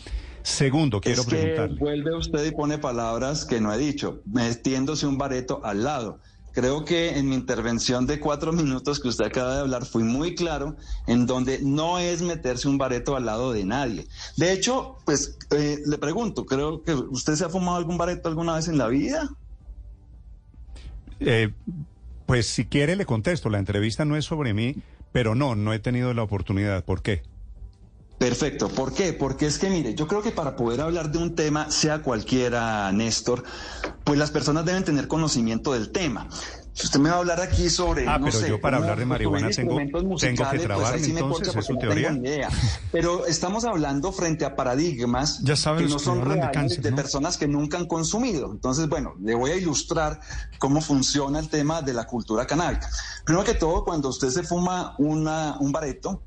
Segundo, 0.42 1.00
quiero 1.00 1.22
es 1.22 1.28
que 1.28 1.36
preguntarle. 1.36 1.78
vuelve 1.78 2.16
usted 2.16 2.44
y 2.44 2.50
pone 2.50 2.78
palabras 2.78 3.44
que 3.44 3.60
no 3.60 3.72
he 3.72 3.78
dicho, 3.78 4.22
metiéndose 4.26 5.06
un 5.06 5.18
bareto 5.18 5.64
al 5.64 5.84
lado. 5.84 6.18
Creo 6.50 6.84
que 6.84 7.16
en 7.16 7.28
mi 7.28 7.36
intervención 7.36 8.08
de 8.08 8.18
cuatro 8.18 8.52
minutos 8.52 8.98
que 8.98 9.06
usted 9.06 9.26
acaba 9.26 9.54
de 9.54 9.60
hablar 9.60 9.86
fui 9.86 10.02
muy 10.02 10.34
claro 10.34 10.76
en 11.06 11.26
donde 11.26 11.60
no 11.62 12.00
es 12.00 12.22
meterse 12.22 12.68
un 12.68 12.76
bareto 12.76 13.14
al 13.14 13.24
lado 13.24 13.52
de 13.52 13.64
nadie. 13.64 14.08
De 14.36 14.52
hecho, 14.52 14.96
pues 15.04 15.38
eh, 15.52 15.78
le 15.86 15.96
pregunto, 15.96 16.44
creo 16.44 16.82
que 16.82 16.92
usted 16.92 17.36
se 17.36 17.44
ha 17.44 17.48
fumado 17.48 17.76
algún 17.76 17.96
bareto 17.96 18.28
alguna 18.28 18.56
vez 18.56 18.66
en 18.66 18.78
la 18.78 18.88
vida. 18.88 19.30
Eh, 21.20 21.52
pues 22.26 22.46
si 22.46 22.66
quiere 22.66 22.96
le 22.96 23.06
contesto, 23.06 23.50
la 23.50 23.58
entrevista 23.58 24.04
no 24.04 24.16
es 24.16 24.24
sobre 24.24 24.54
mí, 24.54 24.76
pero 25.12 25.34
no, 25.34 25.54
no 25.54 25.72
he 25.72 25.78
tenido 25.78 26.14
la 26.14 26.22
oportunidad. 26.22 26.84
¿Por 26.84 27.02
qué? 27.02 27.22
Perfecto. 28.18 28.68
¿Por 28.68 28.94
qué? 28.94 29.12
Porque 29.12 29.46
es 29.46 29.58
que, 29.58 29.68
mire, 29.68 29.94
yo 29.94 30.06
creo 30.06 30.22
que 30.22 30.30
para 30.30 30.54
poder 30.54 30.80
hablar 30.80 31.10
de 31.10 31.18
un 31.18 31.34
tema, 31.34 31.70
sea 31.72 32.02
cualquiera, 32.02 32.92
Néstor, 32.92 33.42
pues 34.04 34.18
las 34.18 34.30
personas 34.30 34.64
deben 34.64 34.84
tener 34.84 35.08
conocimiento 35.08 35.72
del 35.72 35.90
tema. 35.90 36.28
Si 36.74 36.86
usted 36.86 37.00
me 37.00 37.10
va 37.10 37.16
a 37.16 37.18
hablar 37.18 37.40
aquí 37.40 37.68
sobre. 37.68 38.08
Ah, 38.08 38.18
no 38.18 38.26
pero 38.26 38.38
sé, 38.38 38.48
yo 38.48 38.58
para 38.60 38.78
hablar 38.78 38.98
de 38.98 39.04
marihuana 39.04 39.50
tengo, 39.50 39.76
tengo 39.76 40.00
que 40.00 40.06
musicales, 40.06 40.66
pues 40.66 41.02
sí 41.02 41.10
entonces, 41.10 41.54
¿es 41.54 41.66
su 41.66 41.74
no 41.74 41.78
teoría? 41.78 42.08
tengo 42.08 42.22
ni 42.22 42.28
idea. 42.28 42.48
Pero 42.90 43.26
estamos 43.26 43.64
hablando 43.66 44.10
frente 44.10 44.46
a 44.46 44.56
paradigmas 44.56 45.40
Ya 45.42 45.54
que 45.76 45.84
no 45.84 45.98
son 45.98 46.20
hablan 46.22 46.28
de 46.28 46.34
reales 46.36 46.54
cáncer, 46.54 46.80
de 46.82 46.90
¿no? 46.90 46.96
personas 46.96 47.36
que 47.36 47.46
nunca 47.46 47.76
han 47.76 47.86
consumido. 47.86 48.50
Entonces, 48.50 48.88
bueno, 48.88 49.14
le 49.20 49.34
voy 49.34 49.50
a 49.50 49.56
ilustrar 49.56 50.18
cómo 50.58 50.80
funciona 50.80 51.38
el 51.38 51.50
tema 51.50 51.82
de 51.82 51.92
la 51.92 52.06
cultura 52.06 52.46
canábica. 52.46 52.88
Primero 53.26 53.44
que 53.44 53.54
todo, 53.54 53.84
cuando 53.84 54.08
usted 54.08 54.30
se 54.30 54.42
fuma 54.42 54.94
una, 54.98 55.58
un 55.60 55.72
bareto, 55.72 56.22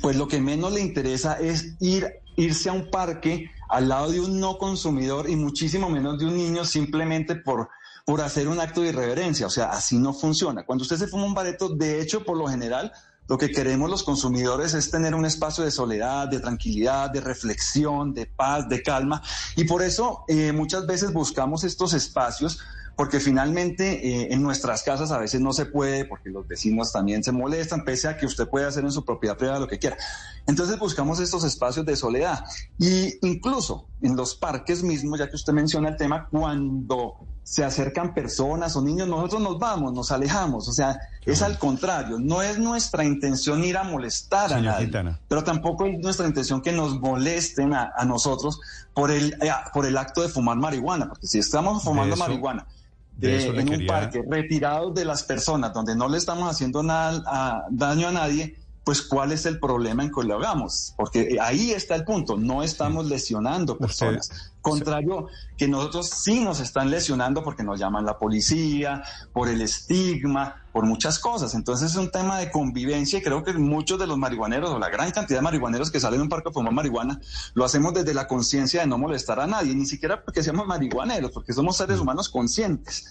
pues 0.00 0.16
lo 0.16 0.26
que 0.28 0.40
menos 0.40 0.72
le 0.72 0.80
interesa 0.80 1.34
es 1.34 1.74
ir, 1.80 2.06
irse 2.36 2.70
a 2.70 2.72
un 2.72 2.90
parque 2.90 3.50
al 3.68 3.88
lado 3.88 4.10
de 4.10 4.20
un 4.20 4.40
no 4.40 4.58
consumidor 4.58 5.28
y 5.28 5.36
muchísimo 5.36 5.88
menos 5.88 6.18
de 6.18 6.26
un 6.26 6.36
niño 6.36 6.64
simplemente 6.64 7.36
por, 7.36 7.68
por 8.04 8.20
hacer 8.20 8.48
un 8.48 8.60
acto 8.60 8.80
de 8.80 8.88
irreverencia. 8.88 9.46
O 9.46 9.50
sea, 9.50 9.70
así 9.70 9.98
no 9.98 10.12
funciona. 10.12 10.64
Cuando 10.64 10.82
usted 10.82 10.96
se 10.96 11.08
fuma 11.08 11.24
un 11.24 11.34
bareto, 11.34 11.68
de 11.68 12.00
hecho, 12.00 12.24
por 12.24 12.36
lo 12.36 12.46
general, 12.46 12.92
lo 13.28 13.36
que 13.36 13.50
queremos 13.50 13.90
los 13.90 14.02
consumidores 14.02 14.72
es 14.72 14.90
tener 14.90 15.14
un 15.14 15.26
espacio 15.26 15.62
de 15.62 15.70
soledad, 15.70 16.28
de 16.28 16.40
tranquilidad, 16.40 17.10
de 17.10 17.20
reflexión, 17.20 18.14
de 18.14 18.24
paz, 18.24 18.68
de 18.70 18.82
calma. 18.82 19.22
Y 19.54 19.64
por 19.64 19.82
eso 19.82 20.24
eh, 20.28 20.52
muchas 20.52 20.86
veces 20.86 21.12
buscamos 21.12 21.62
estos 21.62 21.92
espacios 21.92 22.58
porque 22.98 23.20
finalmente 23.20 24.08
eh, 24.08 24.34
en 24.34 24.42
nuestras 24.42 24.82
casas 24.82 25.12
a 25.12 25.18
veces 25.18 25.40
no 25.40 25.52
se 25.52 25.66
puede, 25.66 26.04
porque 26.04 26.30
los 26.30 26.48
vecinos 26.48 26.90
también 26.90 27.22
se 27.22 27.30
molestan, 27.30 27.84
pese 27.84 28.08
a 28.08 28.16
que 28.16 28.26
usted 28.26 28.48
puede 28.48 28.66
hacer 28.66 28.82
en 28.84 28.90
su 28.90 29.04
propiedad 29.04 29.36
privada 29.36 29.60
lo 29.60 29.68
que 29.68 29.78
quiera. 29.78 29.96
Entonces 30.48 30.80
buscamos 30.80 31.20
estos 31.20 31.44
espacios 31.44 31.86
de 31.86 31.94
soledad. 31.94 32.44
Y 32.76 33.24
incluso 33.24 33.86
en 34.02 34.16
los 34.16 34.34
parques 34.34 34.82
mismos, 34.82 35.20
ya 35.20 35.30
que 35.30 35.36
usted 35.36 35.52
menciona 35.52 35.90
el 35.90 35.96
tema, 35.96 36.26
cuando 36.28 37.14
se 37.44 37.64
acercan 37.64 38.14
personas 38.14 38.74
o 38.74 38.82
niños, 38.82 39.06
nosotros 39.06 39.42
nos 39.42 39.60
vamos, 39.60 39.92
nos 39.92 40.10
alejamos. 40.10 40.66
O 40.68 40.72
sea, 40.72 40.98
es 41.24 41.40
al 41.42 41.56
contrario, 41.56 42.18
no 42.18 42.42
es 42.42 42.58
nuestra 42.58 43.04
intención 43.04 43.62
ir 43.62 43.76
a 43.76 43.84
molestar 43.84 44.52
a 44.52 44.60
nadie, 44.60 44.86
Quintana. 44.86 45.20
pero 45.28 45.44
tampoco 45.44 45.86
es 45.86 46.00
nuestra 46.00 46.26
intención 46.26 46.60
que 46.62 46.72
nos 46.72 46.98
molesten 46.98 47.74
a, 47.74 47.92
a 47.96 48.04
nosotros 48.04 48.60
por 48.92 49.12
el, 49.12 49.34
eh, 49.40 49.52
por 49.72 49.86
el 49.86 49.96
acto 49.96 50.20
de 50.20 50.28
fumar 50.28 50.56
marihuana, 50.56 51.08
porque 51.08 51.28
si 51.28 51.38
estamos 51.38 51.84
fumando 51.84 52.16
eso- 52.16 52.24
marihuana 52.24 52.66
de 53.18 53.46
en 53.46 53.68
un 53.68 53.86
parque, 53.86 54.22
retirados 54.28 54.94
de 54.94 55.04
las 55.04 55.22
personas, 55.24 55.72
donde 55.74 55.94
no 55.96 56.08
le 56.08 56.18
estamos 56.18 56.50
haciendo 56.50 56.82
nada, 56.82 57.22
a- 57.26 57.66
daño 57.70 58.08
a 58.08 58.12
nadie, 58.12 58.56
pues 58.88 59.02
cuál 59.02 59.32
es 59.32 59.44
el 59.44 59.60
problema 59.60 60.02
en 60.02 60.10
que 60.10 60.24
lo 60.24 60.36
hagamos, 60.36 60.94
porque 60.96 61.36
ahí 61.42 61.72
está 61.72 61.94
el 61.94 62.06
punto, 62.06 62.38
no 62.38 62.62
estamos 62.62 63.04
lesionando 63.04 63.76
personas. 63.76 64.50
Contrario 64.62 65.26
que 65.58 65.68
nosotros 65.68 66.08
sí 66.08 66.40
nos 66.40 66.58
están 66.60 66.90
lesionando 66.90 67.44
porque 67.44 67.62
nos 67.62 67.78
llaman 67.78 68.06
la 68.06 68.18
policía, 68.18 69.02
por 69.34 69.50
el 69.50 69.60
estigma, 69.60 70.62
por 70.72 70.86
muchas 70.86 71.18
cosas. 71.18 71.54
Entonces 71.54 71.90
es 71.90 71.96
un 71.98 72.10
tema 72.10 72.38
de 72.38 72.50
convivencia 72.50 73.18
y 73.18 73.22
creo 73.22 73.44
que 73.44 73.52
muchos 73.52 73.98
de 73.98 74.06
los 74.06 74.16
marihuaneros 74.16 74.70
o 74.70 74.78
la 74.78 74.88
gran 74.88 75.10
cantidad 75.10 75.40
de 75.40 75.42
marihuaneros 75.42 75.90
que 75.90 76.00
salen 76.00 76.20
a 76.20 76.22
un 76.22 76.30
parque 76.30 76.48
a 76.48 76.52
fumar 76.52 76.72
marihuana 76.72 77.20
lo 77.52 77.66
hacemos 77.66 77.92
desde 77.92 78.14
la 78.14 78.26
conciencia 78.26 78.80
de 78.80 78.86
no 78.86 78.96
molestar 78.96 79.38
a 79.38 79.46
nadie, 79.46 79.74
ni 79.74 79.84
siquiera 79.84 80.24
porque 80.24 80.42
seamos 80.42 80.66
marihuaneros, 80.66 81.30
porque 81.30 81.52
somos 81.52 81.76
seres 81.76 82.00
humanos 82.00 82.30
conscientes. 82.30 83.04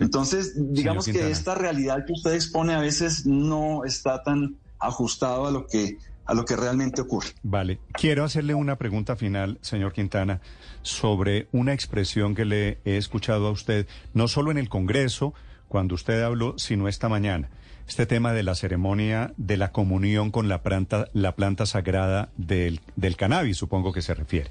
Entonces, 0.00 0.54
digamos 0.56 1.04
que 1.04 1.30
esta 1.30 1.54
realidad 1.54 2.04
que 2.04 2.14
usted 2.14 2.32
expone 2.32 2.74
a 2.74 2.80
veces 2.80 3.26
no 3.26 3.84
está 3.84 4.24
tan 4.24 4.58
ajustado 4.80 5.46
a 5.46 5.50
lo 5.50 5.66
que 5.66 5.98
a 6.30 6.34
lo 6.34 6.44
que 6.44 6.54
realmente 6.54 7.00
ocurre. 7.00 7.30
Vale. 7.42 7.80
Quiero 7.92 8.22
hacerle 8.22 8.54
una 8.54 8.76
pregunta 8.76 9.16
final, 9.16 9.58
señor 9.62 9.92
Quintana, 9.92 10.40
sobre 10.82 11.48
una 11.50 11.72
expresión 11.72 12.36
que 12.36 12.44
le 12.44 12.78
he 12.84 12.96
escuchado 12.96 13.48
a 13.48 13.50
usted, 13.50 13.88
no 14.14 14.28
solo 14.28 14.52
en 14.52 14.58
el 14.58 14.68
Congreso, 14.68 15.34
cuando 15.66 15.96
usted 15.96 16.22
habló, 16.22 16.54
sino 16.56 16.86
esta 16.86 17.08
mañana. 17.08 17.50
Este 17.88 18.06
tema 18.06 18.32
de 18.32 18.44
la 18.44 18.54
ceremonia 18.54 19.32
de 19.36 19.56
la 19.56 19.72
comunión 19.72 20.30
con 20.30 20.48
la 20.48 20.62
planta, 20.62 21.08
la 21.12 21.34
planta 21.34 21.66
sagrada 21.66 22.28
del, 22.36 22.80
del 22.94 23.16
cannabis, 23.16 23.56
supongo 23.56 23.92
que 23.92 24.00
se 24.00 24.14
refiere. 24.14 24.50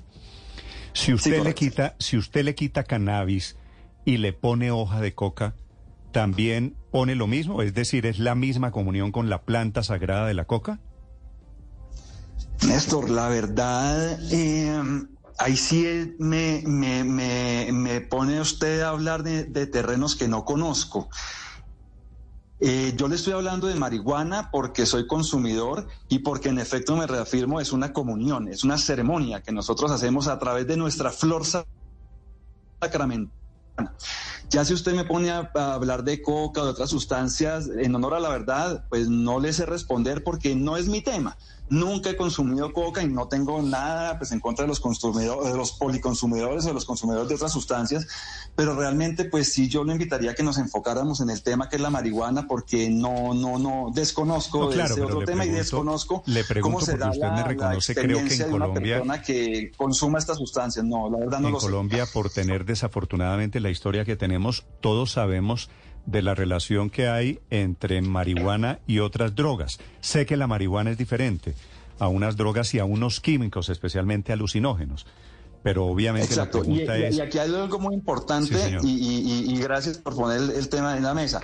Si 0.91 1.13
usted 1.13 1.41
le 1.41 1.53
quita, 1.53 1.95
si 1.99 2.17
usted 2.17 2.43
le 2.43 2.55
quita 2.55 2.83
cannabis 2.83 3.55
y 4.03 4.17
le 4.17 4.33
pone 4.33 4.71
hoja 4.71 4.99
de 4.99 5.13
coca, 5.13 5.55
también 6.11 6.75
pone 6.91 7.15
lo 7.15 7.27
mismo, 7.27 7.61
es 7.61 7.73
decir, 7.73 8.05
es 8.05 8.19
la 8.19 8.35
misma 8.35 8.71
comunión 8.71 9.11
con 9.11 9.29
la 9.29 9.43
planta 9.43 9.83
sagrada 9.83 10.27
de 10.27 10.33
la 10.33 10.45
coca. 10.45 10.79
Néstor, 12.67 13.09
la 13.09 13.29
verdad, 13.29 14.19
eh, 14.31 14.81
ahí 15.37 15.55
sí 15.55 16.15
me, 16.19 16.61
me, 16.65 17.03
me, 17.71 18.01
pone 18.01 18.41
usted 18.41 18.81
a 18.81 18.89
hablar 18.89 19.23
de, 19.23 19.45
de 19.45 19.65
terrenos 19.67 20.15
que 20.15 20.27
no 20.27 20.43
conozco. 20.43 21.09
Eh, 22.61 22.93
yo 22.97 23.07
le 23.07 23.15
estoy 23.15 23.31
hablando 23.31 23.67
de 23.67 23.75
marihuana 23.75 24.51
porque 24.51 24.85
soy 24.85 25.07
consumidor 25.07 25.87
y 26.09 26.19
porque 26.19 26.49
en 26.49 26.59
efecto 26.59 26.97
me 26.97 27.07
reafirmo, 27.07 27.61
es 27.61 27.71
una 27.71 27.93
comunión, 27.93 28.49
es 28.49 28.65
una 28.65 28.77
ceremonia 28.77 29.41
que 29.41 29.53
nosotros 29.53 29.91
hacemos 29.91 30.27
a 30.27 30.37
través 30.39 30.67
de 30.67 30.75
nuestra 30.75 31.09
flor 31.11 31.43
sacramental. 32.81 33.31
Ya 34.51 34.65
si 34.65 34.73
usted 34.73 34.93
me 34.93 35.03
pone 35.03 35.29
a, 35.31 35.51
a 35.53 35.73
hablar 35.73 36.03
de 36.03 36.21
coca 36.21 36.61
o 36.61 36.65
de 36.65 36.71
otras 36.71 36.89
sustancias, 36.89 37.67
en 37.67 37.93
honor 37.95 38.15
a 38.15 38.19
la 38.19 38.29
verdad, 38.29 38.85
pues 38.89 39.07
no 39.09 39.39
le 39.39 39.53
sé 39.53 39.65
responder 39.65 40.23
porque 40.23 40.55
no 40.55 40.75
es 40.77 40.87
mi 40.87 41.01
tema. 41.01 41.37
Nunca 41.71 42.09
he 42.09 42.15
consumido 42.17 42.73
coca 42.73 43.03
y 43.03 43.07
no 43.07 43.27
tengo 43.27 43.61
nada 43.61 44.17
pues, 44.17 44.31
en 44.31 44.39
contra 44.39 44.63
de 44.63 44.69
los 44.69 44.79
consumidores, 44.79 45.51
de 45.51 45.55
los 45.55 45.73
policonsumidores 45.73 46.65
o 46.65 46.69
de 46.69 46.73
los 46.73 46.83
consumidores 46.85 47.29
de 47.29 47.35
otras 47.35 47.51
sustancias, 47.51 48.07
pero 48.55 48.73
realmente 48.75 49.25
pues 49.25 49.53
sí 49.53 49.69
yo 49.69 49.83
lo 49.83 49.91
invitaría 49.91 50.31
a 50.31 50.33
que 50.33 50.41
nos 50.41 50.57
enfocáramos 50.57 51.21
en 51.21 51.29
el 51.29 51.43
tema 51.43 51.69
que 51.69 51.75
es 51.75 51.81
la 51.83 51.91
marihuana 51.91 52.47
porque 52.47 52.89
no, 52.89 53.35
no, 53.35 53.59
no, 53.59 53.91
desconozco 53.93 54.61
No, 54.63 54.69
claro, 54.69 54.93
ese 54.95 55.03
otro 55.03 55.19
le 55.19 55.25
tema 55.27 55.45
y 55.45 55.49
desconozco 55.49 56.23
le 56.25 56.43
pregunto 56.43 56.77
cómo 56.79 56.85
será 56.85 57.11
usted 57.11 57.21
me 57.21 57.27
la, 57.27 57.35
la 57.35 57.43
reconoce, 57.43 57.93
creo 57.93 58.17
que 58.25 58.33
en 58.33 58.39
de 58.39 58.45
una 58.45 58.65
Colombia- 58.65 58.95
persona 58.95 59.21
que 59.21 59.71
consuma 59.77 60.17
estas 60.17 60.37
sustancias. 60.37 60.83
No, 60.83 61.07
la 61.11 61.19
verdad 61.19 61.39
no 61.39 61.49
en 61.49 61.53
lo 61.53 61.59
sé. 61.59 61.67
Colombia, 61.67 62.07
por 62.11 62.31
tener 62.31 62.65
desafortunadamente 62.65 63.59
la 63.59 63.69
historia 63.69 64.03
que 64.05 64.15
tenemos, 64.15 64.38
todos 64.81 65.11
sabemos 65.11 65.69
de 66.05 66.21
la 66.21 66.33
relación 66.35 66.89
que 66.89 67.07
hay 67.07 67.39
entre 67.49 68.01
marihuana 68.01 68.79
y 68.87 68.99
otras 68.99 69.35
drogas. 69.35 69.79
Sé 70.01 70.25
que 70.25 70.37
la 70.37 70.47
marihuana 70.47 70.91
es 70.91 70.97
diferente 70.97 71.53
a 71.99 72.07
unas 72.07 72.35
drogas 72.37 72.73
y 72.73 72.79
a 72.79 72.85
unos 72.85 73.19
químicos, 73.19 73.69
especialmente 73.69 74.31
alucinógenos. 74.33 75.05
Pero 75.61 75.85
obviamente 75.87 76.29
Exacto. 76.29 76.59
la 76.59 76.63
pregunta 76.63 76.97
y- 76.97 77.03
es... 77.03 77.15
y 77.17 77.21
aquí 77.21 77.37
hay 77.37 77.53
algo 77.53 77.79
muy 77.79 77.93
importante 77.93 78.55
Sí, 78.57 78.77
y, 78.81 78.89
y- 78.89 79.31
y- 79.51 79.55
y 79.55 79.61
gracias 79.61 79.97
por 79.97 80.15
poner 80.15 80.39
el, 80.41 80.49
el 80.51 80.69
tema 80.69 80.95
en 80.95 81.03
la 81.03 81.13
mesa. 81.13 81.41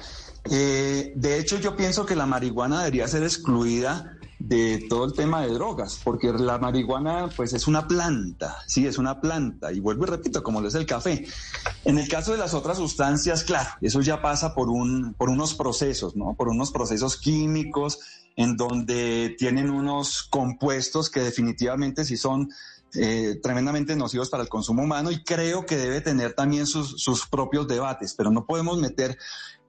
Eh, 0.50 1.12
de 1.16 1.40
hecho, 1.40 1.60
yo 1.60 1.76
pienso 1.76 2.06
que 2.06 2.16
la 2.16 2.26
marihuana 2.26 2.80
debería 2.80 3.08
ser 3.10 3.24
excluida 3.24 4.14
de 4.40 4.86
todo 4.90 5.06
el 5.06 5.14
tema 5.14 5.42
de 5.42 5.50
drogas, 5.54 6.00
porque 6.04 6.32
la 6.32 6.58
marihuana 6.60 7.30
pues 7.36 7.54
es 7.54 7.68
una 7.68 7.88
planta, 7.88 8.58
sí, 8.68 8.86
es 8.86 8.98
una 8.98 9.20
planta, 9.20 9.72
y 9.72 9.80
vuelvo 9.80 10.04
y 10.06 10.08
repito, 10.10 10.44
como 10.44 10.62
lo 10.62 10.68
es 10.68 10.76
el 10.76 10.86
café. 10.86 11.26
En 11.86 12.00
el 12.00 12.08
caso 12.08 12.32
de 12.32 12.40
las 12.40 12.56
otras 12.56 12.78
sustancias, 12.78 13.44
claro, 13.44 13.70
eso 13.80 14.02
ya 14.02 14.20
pasa 14.20 14.56
por, 14.56 14.70
un, 14.70 15.14
por 15.14 15.30
unos 15.30 15.54
procesos, 15.54 16.16
¿no? 16.16 16.34
Por 16.36 16.50
unos 16.50 16.72
procesos 16.72 17.16
químicos 17.16 18.00
en 18.36 18.58
donde 18.58 19.36
tienen 19.38 19.70
unos 19.70 20.24
compuestos 20.24 21.12
que 21.12 21.20
definitivamente 21.22 22.04
sí 22.04 22.18
son 22.18 22.50
eh, 22.96 23.40
tremendamente 23.42 23.96
nocivos 23.96 24.32
para 24.32 24.42
el 24.42 24.50
consumo 24.50 24.82
humano 24.82 25.12
y 25.12 25.24
creo 25.24 25.68
que 25.68 25.78
debe 25.78 26.02
tener 26.02 26.34
también 26.34 26.66
sus, 26.66 27.02
sus 27.02 27.28
propios 27.28 27.68
debates, 27.68 28.16
pero 28.16 28.32
no 28.32 28.48
podemos 28.48 28.80
meter 28.80 29.18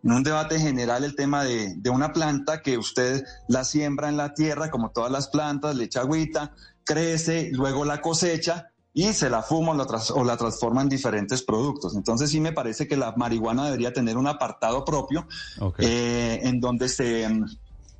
en 0.02 0.12
un 0.12 0.22
debate 0.22 0.58
general 0.58 1.04
el 1.04 1.16
tema 1.16 1.44
de, 1.44 1.74
de 1.76 1.90
una 1.90 2.14
planta 2.14 2.62
que 2.62 2.78
usted 2.78 3.24
la 3.46 3.64
siembra 3.64 4.08
en 4.08 4.16
la 4.16 4.32
tierra, 4.32 4.70
como 4.70 4.90
todas 4.90 5.12
las 5.12 5.28
plantas, 5.28 5.76
le 5.76 5.84
echa 5.84 6.00
agüita, 6.00 6.54
crece, 6.84 7.50
luego 7.52 7.84
la 7.84 8.00
cosecha 8.00 8.70
y 8.98 9.12
se 9.12 9.28
la 9.28 9.42
fuma 9.42 9.72
o 9.72 9.74
la, 9.74 9.84
tras- 9.86 10.10
o 10.10 10.24
la 10.24 10.38
transforma 10.38 10.80
en 10.80 10.88
diferentes 10.88 11.42
productos. 11.42 11.94
Entonces 11.94 12.30
sí 12.30 12.40
me 12.40 12.52
parece 12.52 12.88
que 12.88 12.96
la 12.96 13.12
marihuana 13.14 13.66
debería 13.66 13.92
tener 13.92 14.16
un 14.16 14.26
apartado 14.26 14.86
propio 14.86 15.28
eh, 15.84 16.40
en 16.44 16.60
donde 16.60 16.88
se, 16.88 17.28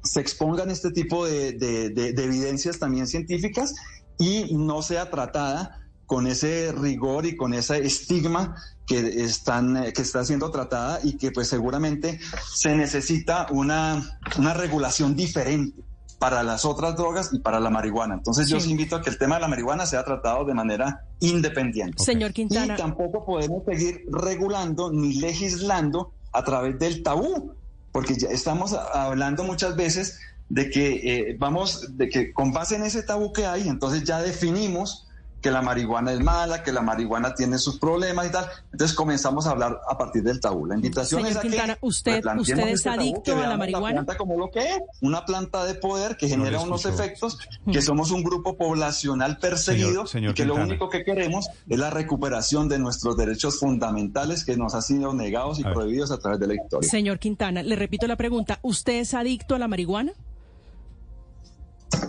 se 0.03 0.21
expongan 0.21 0.71
este 0.71 0.91
tipo 0.93 1.27
de, 1.27 1.53
de- 1.53 1.91
de- 1.91 2.15
de 2.15 2.25
evidencias 2.25 2.79
también 2.79 3.07
científicas 3.07 3.75
y 4.19 4.55
no 4.57 4.81
sea 4.81 5.11
tratada 5.11 5.79
con 6.07 6.27
ese 6.27 6.73
rigor 6.73 7.27
y 7.27 7.37
con 7.37 7.53
ese 7.53 7.85
estigma 7.85 8.55
que 8.87 9.23
están 9.25 9.93
que 9.93 10.01
está 10.01 10.25
siendo 10.25 10.51
tratada 10.51 11.01
y 11.03 11.19
que 11.19 11.31
pues 11.31 11.49
seguramente 11.49 12.21
se 12.55 12.75
necesita 12.75 13.49
una, 13.51 14.19
una 14.39 14.55
regulación 14.55 15.15
diferente 15.15 15.83
para 16.19 16.43
las 16.43 16.65
otras 16.65 16.97
drogas 16.97 17.31
y 17.33 17.39
para 17.39 17.61
la 17.61 17.71
marihuana. 17.71 18.15
Entonces 18.15 18.49
yo 18.49 18.59
sí 18.59 18.71
invito 18.71 18.97
a 18.97 19.03
que 19.03 19.11
el 19.11 19.19
tema 19.19 19.35
de 19.37 19.43
la 19.43 19.49
marihuana 19.49 19.87
sea 19.87 20.05
tratado 20.05 20.45
de 20.45 20.55
manera 20.55 21.05
independiente. 21.21 22.03
Señor 22.03 22.31
Y 22.31 22.35
Quintana, 22.35 22.77
tampoco 22.77 23.25
podemos 23.25 23.65
seguir 23.65 24.05
regulando 24.11 24.91
ni 24.91 25.15
legislando 25.15 26.13
a 26.33 26.43
través 26.43 26.79
del 26.79 27.03
tabú, 27.03 27.53
porque 27.93 28.15
ya 28.15 28.29
estamos 28.29 28.73
hablando 28.73 29.45
muchas 29.45 29.77
veces 29.77 30.19
de 30.49 30.71
que 30.71 31.31
eh, 31.31 31.37
vamos, 31.39 31.97
de 31.97 32.09
que 32.09 32.33
con 32.33 32.53
base 32.53 32.77
en 32.77 32.85
ese 32.85 33.03
tabú 33.03 33.33
que 33.33 33.47
hay, 33.47 33.69
entonces 33.69 34.05
ya 34.05 34.23
definimos 34.23 35.06
que 35.47 35.53
la 35.53 35.63
marihuana 35.63 36.13
es 36.13 36.19
mala, 36.19 36.65
que 36.65 36.73
la 36.73 36.81
marihuana 36.83 37.33
tiene 37.33 37.57
sus 37.59 37.79
problemas 37.79 38.27
y 38.27 38.33
tal. 38.33 38.47
Entonces 38.73 38.97
comenzamos 38.97 39.47
a 39.47 39.53
hablar 39.53 39.81
a 39.89 39.97
partir 39.97 40.25
del 40.25 40.41
tabú. 40.41 40.67
La 40.67 40.75
invitación 40.75 41.21
Señor 41.21 41.31
es 41.31 41.37
a 41.37 41.41
que 41.43 41.49
Quintana, 41.51 41.79
¿usted- 41.83 42.25
usted 42.37 42.59
es 42.59 42.75
este 42.75 42.91
tabú, 42.91 43.01
adicto 43.01 43.33
a 43.37 43.47
la 43.47 43.57
marihuana? 43.57 43.93
planta 44.03 44.17
como 44.17 44.37
lo 44.37 44.51
que 44.51 44.59
es, 44.59 44.81
una 45.03 45.25
planta 45.25 45.65
de 45.65 45.75
poder 45.77 46.17
que 46.17 46.29
genera 46.29 46.59
unos 46.61 46.85
efectos, 46.85 47.39
que 47.73 47.81
somos 47.81 48.11
un 48.11 48.25
grupo 48.25 48.57
poblacional 48.57 49.39
perseguido 49.39 50.05
Señor- 50.05 50.09
señor 50.09 50.31
y 50.33 50.35
que 50.35 50.45
lo 50.47 50.57
único 50.57 50.91
que 50.91 51.05
queremos 51.05 51.47
es 51.69 51.79
la 51.79 51.91
recuperación 51.91 52.69
de 52.69 52.81
nuestros 52.81 53.17
derechos 53.17 53.61
fundamentales 53.61 54.45
que 54.45 54.57
nos 54.57 54.75
han 54.75 54.83
sido 54.83 55.15
negados 55.15 55.61
y 55.61 55.65
A 55.65 55.73
prohibidos 55.73 56.11
a 56.11 56.19
través 56.19 56.41
de 56.41 56.49
la 56.49 56.55
historia. 56.55 56.91
Señor 56.91 57.21
Quintana, 57.21 57.63
le 57.63 57.77
repito 57.77 58.09
la 58.09 58.17
pregunta, 58.17 58.59
¿usted 58.63 58.95
es 58.95 59.15
adicto 59.15 59.55
a 59.55 59.61
la 59.61 59.69
marihuana? 59.69 60.11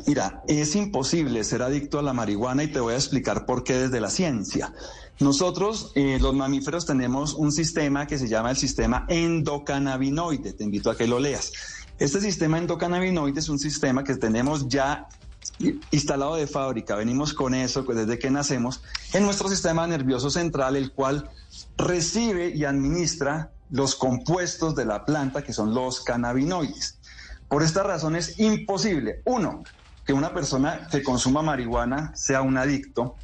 Mira, 0.05 0.43
es 0.47 0.75
imposible 0.75 1.43
ser 1.43 1.61
adicto 1.61 1.99
a 1.99 2.01
la 2.01 2.13
marihuana 2.13 2.63
y 2.63 2.67
te 2.67 2.79
voy 2.79 2.93
a 2.93 2.97
explicar 2.97 3.45
por 3.45 3.63
qué 3.63 3.77
desde 3.77 3.99
la 3.99 4.09
ciencia. 4.09 4.73
Nosotros, 5.19 5.91
eh, 5.95 6.17
los 6.21 6.33
mamíferos, 6.33 6.85
tenemos 6.85 7.33
un 7.33 7.51
sistema 7.51 8.07
que 8.07 8.17
se 8.17 8.27
llama 8.27 8.51
el 8.51 8.57
sistema 8.57 9.05
endocannabinoide. 9.09 10.53
Te 10.53 10.63
invito 10.63 10.89
a 10.89 10.97
que 10.97 11.07
lo 11.07 11.19
leas. 11.19 11.51
Este 11.99 12.21
sistema 12.21 12.57
endocannabinoide 12.57 13.39
es 13.39 13.49
un 13.49 13.59
sistema 13.59 14.03
que 14.03 14.15
tenemos 14.15 14.67
ya 14.67 15.07
instalado 15.91 16.35
de 16.35 16.47
fábrica. 16.47 16.95
Venimos 16.95 17.33
con 17.33 17.53
eso 17.55 17.83
desde 17.83 18.19
que 18.19 18.29
nacemos 18.29 18.81
en 19.13 19.23
nuestro 19.23 19.49
sistema 19.49 19.87
nervioso 19.87 20.29
central, 20.29 20.75
el 20.75 20.91
cual 20.91 21.29
recibe 21.77 22.49
y 22.55 22.65
administra 22.65 23.51
los 23.69 23.95
compuestos 23.95 24.75
de 24.75 24.85
la 24.85 25.05
planta, 25.05 25.43
que 25.43 25.53
son 25.53 25.73
los 25.73 26.01
cannabinoides. 26.01 26.96
Por 27.49 27.63
esta 27.63 27.83
razón 27.83 28.15
es 28.15 28.39
imposible, 28.39 29.21
uno, 29.25 29.63
que 30.05 30.13
una 30.13 30.33
persona 30.33 30.87
que 30.91 31.01
consuma 31.03 31.41
marihuana 31.41 32.11
sea 32.15 32.41
un 32.41 32.57
adicto. 32.57 33.15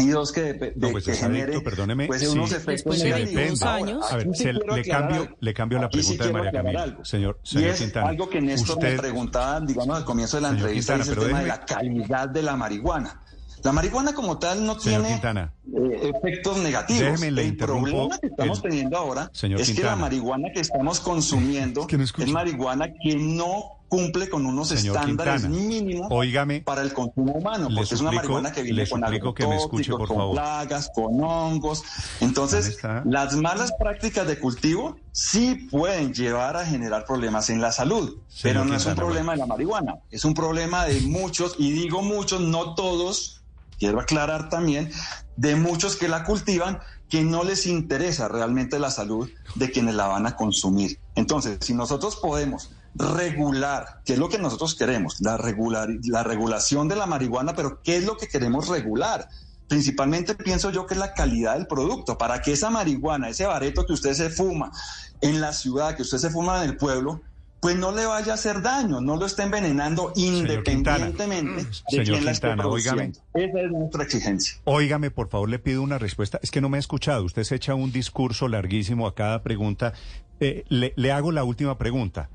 Y 0.00 0.10
dos, 0.10 0.30
que, 0.30 0.52
de- 0.52 0.72
No, 0.76 0.86
de- 0.86 0.92
pues 0.92 1.04
que 1.04 1.10
es 1.10 1.18
genere 1.18 1.54
adicto, 1.54 1.64
perdóneme, 1.64 2.06
pues, 2.06 2.20
sí. 2.20 2.26
unos 2.28 2.52
efectos 2.52 2.66
Después 2.74 2.98
de 3.00 3.04
negativos. 3.06 3.34
22 3.34 3.62
Ahora, 3.62 3.76
años. 3.84 4.12
A 4.12 4.16
ver, 4.16 4.28
se- 4.36 4.52
le 4.52 4.60
cambio- 4.84 5.22
algo. 5.22 5.36
le 5.40 5.54
cambio 5.54 5.78
la 5.80 5.88
sí 5.88 5.96
pregunta 5.98 6.26
de 6.26 6.32
María 6.32 6.52
Camila. 6.52 6.82
algo. 6.84 7.04
Señor- 7.04 7.38
Y 7.42 7.48
señor 7.48 7.70
es 7.70 7.78
Quintana, 7.80 8.08
algo 8.08 8.30
que 8.30 8.40
Néstor 8.40 8.76
usted- 8.76 8.92
me 8.92 8.98
preguntaba, 8.98 9.60
digamos, 9.60 9.96
al 9.96 10.04
comienzo 10.04 10.36
de 10.36 10.40
la 10.42 10.48
entrevista, 10.50 10.94
Quintana, 10.94 11.12
es 11.12 11.18
el 11.18 11.26
tema 11.26 11.40
de 11.40 11.46
la 11.48 11.60
calidad 11.66 12.28
de 12.28 12.42
la 12.42 12.56
marihuana. 12.56 13.22
La 13.62 13.72
marihuana 13.72 14.14
como 14.14 14.38
tal 14.38 14.64
no 14.64 14.78
Señor 14.78 15.00
tiene 15.02 15.14
Quintana. 15.16 15.52
eh, 15.66 16.12
efectos 16.14 16.56
negativos. 16.58 17.22
El 17.22 17.56
problema 17.56 18.18
que 18.18 18.26
estamos 18.28 18.58
el- 18.58 18.62
teniendo 18.70 18.96
ahora 18.96 19.30
Señor 19.32 19.60
es 19.60 19.72
que 19.72 19.82
la 19.82 19.96
marihuana 19.96 20.48
que 20.54 20.60
estamos 20.60 21.00
consumiendo 21.00 21.80
Es 21.82 21.86
que 21.88 21.96
no 21.98 22.04
es, 22.04 22.10
escucho. 22.10 22.30
marihuana 22.32 22.88
que 23.02 23.16
no 23.16 23.74
cumple 23.88 24.28
con 24.28 24.44
unos 24.44 24.68
Señor 24.68 24.96
estándares 24.96 25.42
Quintana, 25.44 25.62
mínimos 25.66 26.08
óigame, 26.10 26.60
para 26.60 26.82
el 26.82 26.92
consumo 26.92 27.32
humano, 27.32 27.68
porque 27.74 27.94
es 27.94 28.00
una 28.02 28.12
marihuana 28.12 28.52
que 28.52 28.62
viene 28.62 28.86
con 28.86 29.02
agrotóxicos, 29.02 30.06
con 30.06 30.16
favor. 30.18 30.34
plagas, 30.34 30.90
con 30.94 31.24
hongos. 31.24 31.82
Entonces, 32.20 32.78
las 33.06 33.34
malas 33.36 33.72
prácticas 33.78 34.26
de 34.28 34.38
cultivo 34.38 34.96
sí 35.10 35.54
pueden 35.70 36.12
llevar 36.12 36.56
a 36.56 36.66
generar 36.66 37.06
problemas 37.06 37.48
en 37.48 37.62
la 37.62 37.72
salud, 37.72 38.18
Señor 38.28 38.42
pero 38.42 38.64
no 38.66 38.74
es 38.76 38.84
un 38.84 38.94
problema 38.94 39.32
de 39.32 39.38
la 39.38 39.46
marihuana, 39.46 39.94
es 40.10 40.24
un 40.26 40.34
problema 40.34 40.84
de 40.84 41.00
muchos, 41.00 41.54
y 41.58 41.72
digo 41.72 42.02
muchos, 42.02 42.42
no 42.42 42.74
todos, 42.74 43.37
quiero 43.78 44.00
aclarar 44.00 44.48
también, 44.48 44.90
de 45.36 45.56
muchos 45.56 45.96
que 45.96 46.08
la 46.08 46.24
cultivan 46.24 46.80
que 47.08 47.22
no 47.22 47.42
les 47.42 47.66
interesa 47.66 48.28
realmente 48.28 48.78
la 48.78 48.90
salud 48.90 49.30
de 49.54 49.70
quienes 49.70 49.94
la 49.94 50.06
van 50.06 50.26
a 50.26 50.36
consumir. 50.36 50.98
Entonces, 51.14 51.58
si 51.62 51.74
nosotros 51.74 52.16
podemos 52.16 52.70
regular, 52.94 54.02
que 54.04 54.14
es 54.14 54.18
lo 54.18 54.28
que 54.28 54.38
nosotros 54.38 54.74
queremos, 54.74 55.20
la, 55.20 55.36
regular, 55.36 55.88
la 56.04 56.22
regulación 56.22 56.88
de 56.88 56.96
la 56.96 57.06
marihuana, 57.06 57.54
pero 57.54 57.80
¿qué 57.82 57.96
es 57.96 58.04
lo 58.04 58.16
que 58.16 58.28
queremos 58.28 58.68
regular? 58.68 59.28
Principalmente 59.68 60.34
pienso 60.34 60.70
yo 60.70 60.86
que 60.86 60.94
es 60.94 61.00
la 61.00 61.14
calidad 61.14 61.54
del 61.54 61.66
producto, 61.66 62.18
para 62.18 62.40
que 62.42 62.52
esa 62.52 62.70
marihuana, 62.70 63.28
ese 63.28 63.46
bareto 63.46 63.86
que 63.86 63.92
usted 63.92 64.14
se 64.14 64.30
fuma 64.30 64.72
en 65.20 65.40
la 65.40 65.52
ciudad, 65.52 65.94
que 65.94 66.02
usted 66.02 66.18
se 66.18 66.30
fuma 66.30 66.62
en 66.62 66.70
el 66.70 66.76
pueblo, 66.76 67.20
pues 67.60 67.76
no 67.76 67.92
le 67.92 68.06
vaya 68.06 68.32
a 68.32 68.34
hacer 68.34 68.62
daño, 68.62 69.00
no 69.00 69.16
lo 69.16 69.26
esté 69.26 69.42
envenenando 69.42 70.12
independientemente 70.14 71.64
de 71.64 71.72
Señor 71.88 72.04
quién 72.04 72.24
la 72.24 72.30
esté 72.30 72.54
produciendo. 72.54 73.18
Esa 73.34 73.60
es 73.60 73.70
nuestra 73.70 74.04
exigencia. 74.04 74.58
Óigame, 74.64 75.10
por 75.10 75.28
favor, 75.28 75.48
le 75.48 75.58
pido 75.58 75.82
una 75.82 75.98
respuesta. 75.98 76.38
Es 76.42 76.50
que 76.50 76.60
no 76.60 76.68
me 76.68 76.76
ha 76.76 76.80
escuchado. 76.80 77.24
Usted 77.24 77.42
se 77.42 77.56
echa 77.56 77.74
un 77.74 77.90
discurso 77.90 78.48
larguísimo 78.48 79.06
a 79.06 79.14
cada 79.14 79.42
pregunta. 79.42 79.92
Eh, 80.40 80.64
le, 80.68 80.92
le 80.96 81.10
hago 81.12 81.32
la 81.32 81.42
última 81.42 81.78
pregunta, 81.78 82.30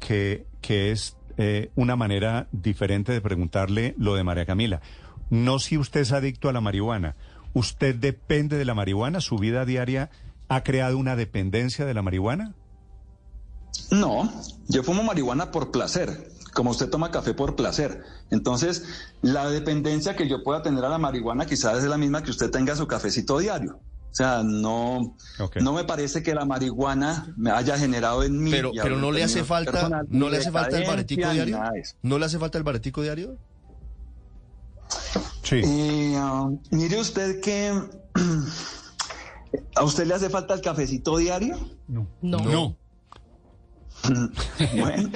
que, 0.00 0.46
que 0.60 0.90
es 0.90 1.16
eh, 1.36 1.70
una 1.74 1.96
manera 1.96 2.48
diferente 2.52 3.12
de 3.12 3.20
preguntarle 3.20 3.94
lo 3.98 4.14
de 4.14 4.24
María 4.24 4.46
Camila. 4.46 4.80
No 5.30 5.58
si 5.58 5.78
usted 5.78 6.00
es 6.00 6.12
adicto 6.12 6.48
a 6.48 6.52
la 6.52 6.60
marihuana. 6.60 7.16
¿Usted 7.54 7.94
depende 7.94 8.56
de 8.56 8.64
la 8.64 8.74
marihuana? 8.74 9.20
¿Su 9.20 9.38
vida 9.38 9.64
diaria 9.64 10.10
ha 10.48 10.62
creado 10.62 10.98
una 10.98 11.14
dependencia 11.14 11.86
de 11.86 11.94
la 11.94 12.02
marihuana? 12.02 12.54
No, 13.94 14.30
yo 14.68 14.82
fumo 14.82 15.02
marihuana 15.02 15.50
por 15.50 15.70
placer, 15.70 16.30
como 16.52 16.70
usted 16.70 16.90
toma 16.90 17.10
café 17.10 17.34
por 17.34 17.54
placer. 17.54 18.02
Entonces, 18.30 18.84
la 19.22 19.48
dependencia 19.48 20.16
que 20.16 20.28
yo 20.28 20.42
pueda 20.42 20.62
tener 20.62 20.84
a 20.84 20.88
la 20.88 20.98
marihuana 20.98 21.46
quizás 21.46 21.78
es 21.78 21.84
la 21.84 21.96
misma 21.96 22.22
que 22.22 22.30
usted 22.30 22.50
tenga 22.50 22.74
su 22.74 22.86
cafecito 22.86 23.38
diario. 23.38 23.80
O 24.14 24.16
sea, 24.16 24.42
no, 24.44 25.16
no 25.60 25.72
me 25.72 25.84
parece 25.84 26.22
que 26.22 26.34
la 26.34 26.44
marihuana 26.44 27.34
me 27.36 27.50
haya 27.50 27.76
generado 27.76 28.22
en 28.22 28.40
mí. 28.40 28.52
Pero, 28.52 28.70
pero 28.80 28.96
no 28.96 29.10
le 29.10 29.24
hace 29.24 29.42
falta, 29.42 30.04
no 30.08 30.28
le 30.28 30.38
hace 30.38 30.52
falta 30.52 30.78
el 30.78 30.86
baretico 30.86 31.30
diario. 31.30 31.60
¿No 32.02 32.18
le 32.18 32.26
hace 32.26 32.38
falta 32.38 32.58
el 32.58 32.64
baretico 32.64 33.02
diario? 33.02 33.36
Sí. 35.42 35.60
Eh, 35.64 36.14
ah, 36.16 36.48
mire 36.70 37.00
usted 37.00 37.40
que 37.40 37.70
a 39.76 39.82
usted 39.82 40.06
le 40.06 40.14
hace 40.14 40.30
falta 40.30 40.54
el 40.54 40.60
cafecito 40.60 41.16
diario. 41.16 41.58
No. 41.88 42.06
No. 42.22 42.76
Bueno, 44.78 45.10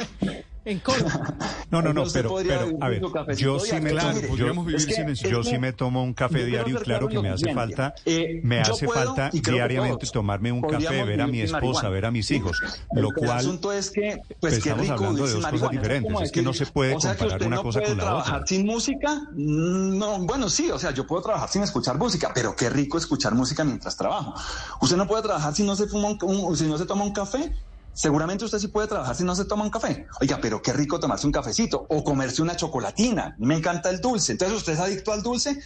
En 0.65 0.81
Colombia. 0.81 1.35
No, 1.71 1.81
no, 1.81 1.95
no, 1.95 2.05
pero, 2.13 2.35
pero 2.47 2.69
a 2.81 2.89
ver, 2.89 3.03
yo 3.37 3.59
sí 3.59 3.81
me 3.81 3.91
Claro, 3.91 4.21
tomo, 4.21 4.37
yo, 4.37 4.53
vivir 4.65 4.77
es 4.77 4.87
que 4.87 4.93
sin 4.93 5.09
eso. 5.09 5.27
yo 5.29 5.43
sí 5.43 5.59
me 5.59 5.73
tomo 5.73 6.03
un 6.03 6.13
café 6.13 6.45
diario 6.45 6.79
claro 6.81 7.09
que 7.09 7.19
me 7.21 7.31
hace 7.31 7.55
falta, 7.55 7.95
Eh, 8.05 8.41
me 8.43 8.61
hace 8.61 8.85
puedo, 8.85 9.15
falta 9.15 9.31
diariamente 9.31 10.07
tomarme 10.09 10.53
un 10.53 10.61
café, 10.61 11.05
ver 11.05 11.23
a 11.23 11.27
mi 11.27 11.41
esposa, 11.41 11.61
marihuana. 11.63 11.89
ver 11.89 12.07
a 12.07 12.11
mis 12.11 12.31
hijos, 12.31 12.61
El 12.95 13.01
lo 13.03 13.13
cual 13.13 13.39
asunto 13.39 13.73
es 13.73 13.91
que, 13.91 14.17
pues, 14.27 14.37
pues, 14.41 14.59
estamos 14.59 14.83
rico 14.83 14.93
hablando 14.95 15.27
de 15.27 15.33
dos 15.33 15.47
cosas 15.47 15.71
diferentes. 15.71 16.21
Es 16.21 16.33
que 16.33 16.43
no 16.43 16.53
se 16.53 16.67
puede 16.67 16.95
o 16.95 17.01
sea, 17.01 17.13
comparar 17.13 17.35
usted 17.37 17.47
una 17.47 17.57
no 17.57 17.63
cosa 17.63 17.79
puede 17.81 17.91
con 17.93 17.99
la 17.99 18.05
trabajar 18.05 18.35
otra. 18.35 18.47
sin 18.47 18.67
música? 18.67 19.15
Mm, 19.33 19.99
No, 19.99 20.19
bueno, 20.21 20.51
sí, 20.51 20.71
o 20.71 20.79
sea, 20.79 20.91
yo 20.91 21.07
puedo 21.07 21.23
trabajar 21.23 21.49
sin 21.49 21.63
escuchar 21.63 21.97
música, 21.97 22.31
pero 22.35 22.55
qué 22.55 22.69
rico 22.69 22.99
escuchar 22.99 23.35
música 23.35 23.65
mientras 23.65 23.97
trabajo. 23.97 24.35
Usted 24.83 24.97
no 24.99 25.07
puede 25.07 25.23
trabajar 25.23 25.55
si 25.55 25.63
no 25.63 25.75
se 25.77 25.87
fuma 25.87 26.09
un, 26.09 26.19
un- 26.23 26.57
si 26.57 26.67
no 26.67 26.77
se 26.77 26.85
toma 26.85 27.05
un 27.05 27.13
café. 27.13 27.53
Seguramente 27.93 28.45
usted 28.45 28.59
sí 28.59 28.69
puede 28.69 28.87
trabajar 28.87 29.17
si 29.17 29.25
no 29.25 29.35
se 29.35 29.45
toma 29.45 29.65
un 29.65 29.71
café. 29.71 30.07
Oiga, 30.21 30.39
pero 30.41 30.63
qué 30.63 30.73
rico 30.73 31.01
tomarse 31.01 31.27
un 31.27 31.33
cafecito 31.33 31.87
o 31.89 32.05
comerse 32.05 32.43
una 32.43 32.57
chocolatina. 32.57 33.35
Me 33.39 33.57
encanta 33.57 33.91
el 33.91 34.01
dulce. 34.01 34.33
Entonces, 34.33 34.57
¿usted 34.57 34.75
es 34.75 34.81
adicto 34.81 35.13
al 35.13 35.23
dulce? 35.23 35.59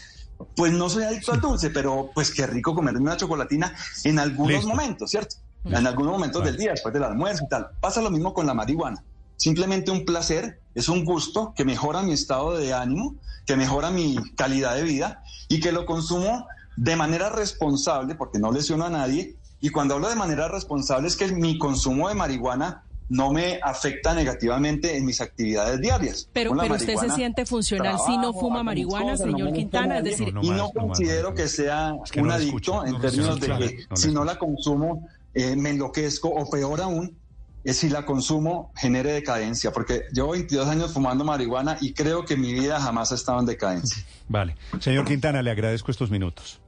Pues 0.56 0.72
no 0.72 0.88
soy 0.88 1.04
adicto 1.04 1.32
al 1.32 1.40
dulce, 1.40 1.70
pero 1.70 2.10
pues 2.14 2.32
qué 2.32 2.46
rico 2.46 2.74
comerme 2.74 3.00
una 3.00 3.16
chocolatina 3.16 3.74
en 4.04 4.18
algunos 4.18 4.52
Listo. 4.52 4.68
momentos, 4.68 5.10
¿cierto? 5.10 5.36
En 5.64 5.86
algunos 5.86 6.12
momentos 6.12 6.40
Vale. 6.40 6.50
del 6.50 6.60
día, 6.60 6.70
después 6.72 6.92
del 6.92 7.04
almuerzo 7.04 7.44
y 7.44 7.48
tal. 7.48 7.68
Pasa 7.80 8.00
lo 8.02 8.10
mismo 8.10 8.34
con 8.34 8.46
la 8.46 8.54
marihuana. 8.54 9.04
Simplemente 9.36 9.90
un 9.90 10.04
placer, 10.04 10.60
es 10.74 10.88
un 10.88 11.04
gusto 11.04 11.52
que 11.54 11.64
mejora 11.64 12.02
mi 12.02 12.12
estado 12.12 12.56
de 12.56 12.72
ánimo, 12.72 13.16
que 13.46 13.56
mejora 13.56 13.90
mi 13.90 14.16
calidad 14.36 14.74
de 14.74 14.82
vida 14.82 15.22
y 15.48 15.60
que 15.60 15.70
lo 15.72 15.84
consumo 15.84 16.46
de 16.76 16.96
manera 16.96 17.28
responsable, 17.28 18.14
porque 18.14 18.38
no 18.38 18.50
lesiono 18.50 18.84
a 18.84 18.90
nadie. 18.90 19.36
Y 19.62 19.70
cuando 19.70 19.94
hablo 19.94 20.10
de 20.10 20.16
manera 20.16 20.48
responsable 20.48 21.08
es 21.08 21.16
que 21.16 21.28
mi 21.28 21.56
consumo 21.56 22.08
de 22.08 22.14
marihuana 22.14 22.82
no 23.08 23.32
me 23.32 23.60
afecta 23.62 24.12
negativamente 24.12 24.96
en 24.96 25.04
mis 25.04 25.20
actividades 25.20 25.80
diarias. 25.80 26.28
Pero, 26.32 26.56
pero 26.56 26.74
usted 26.74 26.96
se 26.96 27.10
siente 27.10 27.46
funcional 27.46 27.96
si 28.04 28.18
no 28.18 28.32
fuma 28.32 28.62
marihuana, 28.62 29.12
cosas, 29.12 29.20
señor 29.20 29.52
Quintana. 29.52 29.98
Es 29.98 30.04
decir, 30.04 30.34
No, 30.34 30.42
no 30.42 30.46
y 30.46 30.50
no 30.50 30.64
más, 30.64 30.72
considero 30.72 31.30
no. 31.30 31.34
que 31.34 31.46
sea 31.46 31.94
Es 32.04 32.10
que 32.10 32.20
un 32.20 32.30
adicto 32.32 32.82
escucho, 32.82 32.86
en 32.86 33.00
términos 33.00 33.40
de 33.40 33.48
que 33.58 33.96
si 33.96 34.10
no 34.10 34.24
la 34.24 34.36
consumo 34.38 35.08
eh, 35.34 35.54
me 35.54 35.70
enloquezco 35.70 36.28
o 36.28 36.50
peor 36.50 36.80
aún, 36.80 37.16
es 37.64 37.76
si 37.76 37.88
la 37.88 38.04
consumo 38.04 38.72
genere 38.76 39.12
decadencia, 39.12 39.72
porque 39.72 40.04
llevo 40.12 40.30
22 40.30 40.66
años 40.66 40.92
fumando 40.92 41.24
marihuana 41.24 41.78
y 41.80 41.92
creo 41.92 42.24
que 42.24 42.36
mi 42.36 42.52
vida 42.52 42.80
jamás 42.80 43.12
ha 43.12 43.14
estado 43.14 43.38
en 43.38 43.46
decadencia. 43.46 44.02
Vale. 44.28 44.56
Señor 44.80 45.04
Quintana, 45.04 45.42
le 45.42 45.50
agradezco 45.50 45.90
estos 45.90 46.10
minutos. 46.10 46.61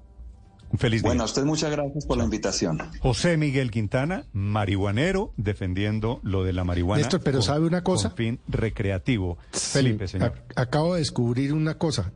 Un 0.74 0.78
feliz 0.78 1.02
día. 1.02 1.08
Bueno, 1.10 1.22
a 1.22 1.26
usted 1.26 1.44
muchas 1.44 1.70
gracias 1.70 2.04
por 2.04 2.18
la 2.18 2.24
invitación. 2.24 2.78
José 3.00 3.36
Miguel 3.36 3.70
Quintana, 3.70 4.24
marihuanero, 4.32 5.32
defendiendo 5.36 6.18
lo 6.24 6.42
de 6.42 6.52
la 6.52 6.64
marihuana. 6.64 7.00
Néstor, 7.02 7.20
pero 7.22 7.38
con- 7.38 7.46
¿sabe 7.46 7.64
una 7.64 7.84
cosa? 7.84 8.08
Con 8.08 8.16
fin 8.16 8.40
recreativo. 8.48 9.38
Felipe, 9.52 10.08
Sí, 10.08 10.12
señor. 10.18 10.32
ac- 10.34 10.52
acabo 10.56 10.94
de 10.94 10.98
descubrir 10.98 11.52
una 11.52 11.74
cosa. 11.78 12.10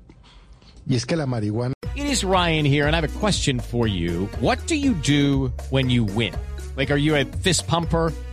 Y 0.89 0.97
es 0.97 1.07
que 1.07 1.15
la 1.15 1.27
marihuana 1.27 1.73
It 1.95 2.07
is 2.07 2.25
Ryan 2.25 2.67
here, 2.67 2.83
and 2.87 2.95
I 2.95 2.99
have 2.99 3.05
a 3.09 3.21
question 3.21 3.61
for 3.61 3.87
you. 3.87 4.29
What 4.41 4.59
do 4.69 4.75
you 4.75 4.95
do 5.07 5.53
when 5.71 5.89
you 5.89 6.05
win? 6.05 6.33
Like, 6.77 6.93
are 6.93 7.01
you 7.01 7.15
a 7.15 7.25
fist 7.43 7.65
pumper? 7.69 8.13